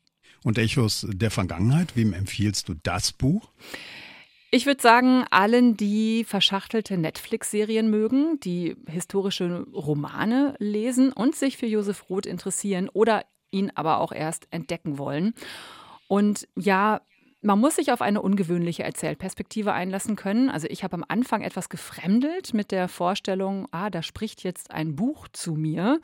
Und 0.43 0.57
Echos 0.57 1.05
der 1.09 1.31
Vergangenheit, 1.31 1.95
wem 1.95 2.13
empfiehlst 2.13 2.69
du 2.69 2.75
das 2.83 3.11
Buch? 3.11 3.49
Ich 4.49 4.65
würde 4.65 4.81
sagen, 4.81 5.25
allen, 5.29 5.75
die 5.75 6.23
verschachtelte 6.23 6.97
Netflix-Serien 6.97 7.89
mögen, 7.89 8.39
die 8.39 8.77
historische 8.87 9.65
Romane 9.73 10.55
lesen 10.59 11.11
und 11.11 11.35
sich 11.35 11.57
für 11.57 11.65
Josef 11.65 12.09
Roth 12.09 12.25
interessieren 12.25 12.87
oder 12.87 13.25
ihn 13.51 13.71
aber 13.75 13.99
auch 13.99 14.13
erst 14.13 14.47
entdecken 14.51 14.97
wollen. 14.97 15.33
Und 16.07 16.47
ja, 16.55 17.01
man 17.41 17.59
muss 17.59 17.75
sich 17.75 17.91
auf 17.91 18.01
eine 18.01 18.21
ungewöhnliche 18.21 18.83
Erzählperspektive 18.83 19.73
einlassen 19.73 20.15
können. 20.15 20.49
Also 20.49 20.67
ich 20.69 20.83
habe 20.83 20.95
am 20.95 21.05
Anfang 21.07 21.41
etwas 21.41 21.69
gefremdelt 21.69 22.53
mit 22.53 22.71
der 22.71 22.87
Vorstellung, 22.87 23.67
ah, 23.71 23.89
da 23.89 24.01
spricht 24.01 24.43
jetzt 24.43 24.71
ein 24.71 24.95
Buch 24.95 25.27
zu 25.33 25.53
mir 25.53 25.99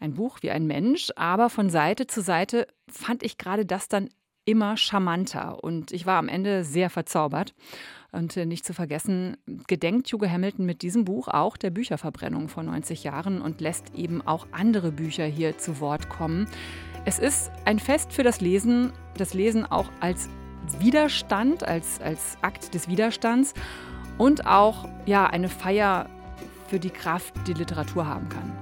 ein 0.00 0.14
Buch 0.14 0.38
wie 0.40 0.50
ein 0.50 0.66
Mensch, 0.66 1.10
aber 1.16 1.50
von 1.50 1.70
Seite 1.70 2.06
zu 2.06 2.22
Seite 2.22 2.66
fand 2.88 3.22
ich 3.22 3.38
gerade 3.38 3.66
das 3.66 3.88
dann 3.88 4.08
immer 4.44 4.76
charmanter 4.76 5.62
und 5.62 5.92
ich 5.92 6.06
war 6.06 6.18
am 6.18 6.28
Ende 6.28 6.64
sehr 6.64 6.90
verzaubert. 6.90 7.54
Und 8.12 8.36
äh, 8.36 8.44
nicht 8.44 8.64
zu 8.64 8.74
vergessen, 8.74 9.36
gedenkt 9.68 10.12
Hugo 10.12 10.26
Hamilton 10.26 10.66
mit 10.66 10.82
diesem 10.82 11.04
Buch 11.04 11.28
auch 11.28 11.56
der 11.56 11.70
Bücherverbrennung 11.70 12.48
vor 12.48 12.64
90 12.64 13.04
Jahren 13.04 13.40
und 13.40 13.60
lässt 13.60 13.94
eben 13.94 14.20
auch 14.26 14.48
andere 14.50 14.90
Bücher 14.90 15.24
hier 15.26 15.58
zu 15.58 15.78
Wort 15.78 16.08
kommen. 16.08 16.48
Es 17.04 17.20
ist 17.20 17.52
ein 17.66 17.78
Fest 17.78 18.12
für 18.12 18.24
das 18.24 18.40
Lesen, 18.40 18.92
das 19.16 19.32
Lesen 19.32 19.64
auch 19.64 19.90
als 20.00 20.28
Widerstand, 20.80 21.62
als, 21.62 22.00
als 22.00 22.36
Akt 22.42 22.74
des 22.74 22.88
Widerstands 22.88 23.54
und 24.18 24.44
auch 24.44 24.88
ja, 25.06 25.26
eine 25.26 25.48
Feier 25.48 26.10
für 26.66 26.80
die 26.80 26.90
Kraft, 26.90 27.34
die 27.46 27.54
Literatur 27.54 28.06
haben 28.06 28.28
kann. 28.28 28.59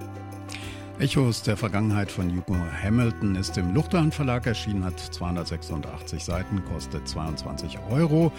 Echos 1.01 1.43
der 1.43 1.57
Vergangenheit 1.57 2.11
von 2.11 2.29
Hugo 2.29 2.57
Hamilton 2.83 3.37
ist 3.37 3.57
im 3.57 3.73
Luchterhand 3.73 4.13
Verlag 4.13 4.47
erschienen, 4.47 4.85
hat 4.85 4.99
286 4.99 6.25
Seiten, 6.25 6.65
kostet 6.65 7.07
22 7.07 7.79
Euro. 7.89 8.33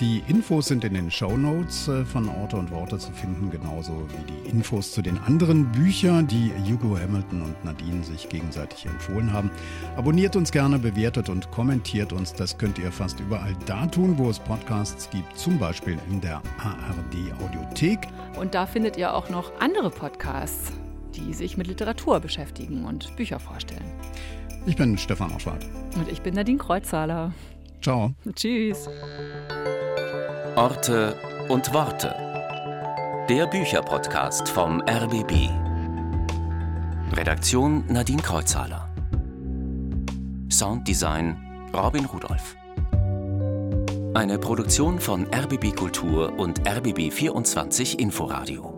Die 0.00 0.22
Infos 0.26 0.68
sind 0.68 0.82
in 0.84 0.94
den 0.94 1.10
Show 1.10 1.36
Notes 1.36 1.88
äh, 1.88 2.06
von 2.06 2.30
Orte 2.30 2.56
und 2.56 2.70
Worte 2.70 2.96
zu 2.96 3.12
finden, 3.12 3.50
genauso 3.50 3.92
wie 3.92 4.32
die 4.32 4.48
Infos 4.48 4.92
zu 4.92 5.02
den 5.02 5.18
anderen 5.18 5.70
Büchern, 5.72 6.26
die 6.26 6.50
Hugo 6.66 6.98
Hamilton 6.98 7.42
und 7.42 7.64
Nadine 7.66 8.02
sich 8.02 8.30
gegenseitig 8.30 8.86
empfohlen 8.86 9.30
haben. 9.30 9.50
Abonniert 9.98 10.36
uns 10.36 10.50
gerne, 10.50 10.78
bewertet 10.78 11.28
und 11.28 11.50
kommentiert 11.50 12.14
uns. 12.14 12.32
Das 12.32 12.56
könnt 12.56 12.78
ihr 12.78 12.92
fast 12.92 13.20
überall 13.20 13.54
da 13.66 13.84
tun, 13.84 14.16
wo 14.16 14.30
es 14.30 14.38
Podcasts 14.38 15.10
gibt, 15.10 15.36
zum 15.36 15.58
Beispiel 15.58 15.98
in 16.10 16.22
der 16.22 16.36
ARD 16.36 17.42
Audiothek. 17.42 18.08
Und 18.40 18.54
da 18.54 18.64
findet 18.64 18.96
ihr 18.96 19.12
auch 19.12 19.28
noch 19.28 19.52
andere 19.60 19.90
Podcasts 19.90 20.72
die 21.16 21.34
sich 21.34 21.56
mit 21.56 21.66
Literatur 21.66 22.20
beschäftigen 22.20 22.84
und 22.84 23.14
Bücher 23.16 23.38
vorstellen. 23.38 23.90
Ich 24.66 24.76
bin 24.76 24.98
Stefan 24.98 25.32
Oschwart. 25.32 25.64
Und 25.94 26.08
ich 26.10 26.20
bin 26.22 26.34
Nadine 26.34 26.58
Kreuzzahler. 26.58 27.32
Ciao. 27.82 28.12
Tschüss. 28.34 28.88
Orte 30.56 31.14
und 31.48 31.72
Worte. 31.72 32.14
Der 33.28 33.46
Bücherpodcast 33.46 34.48
vom 34.48 34.80
RBB. 34.82 35.50
Redaktion 37.12 37.84
Nadine 37.88 38.22
Kreuzzahler. 38.22 38.92
Sounddesign 40.50 41.36
Robin 41.72 42.04
Rudolph. 42.06 42.56
Eine 44.14 44.38
Produktion 44.38 44.98
von 44.98 45.26
RBB 45.26 45.76
Kultur 45.76 46.38
und 46.38 46.66
RBB 46.66 47.12
24 47.12 47.98
Inforadio. 48.00 48.75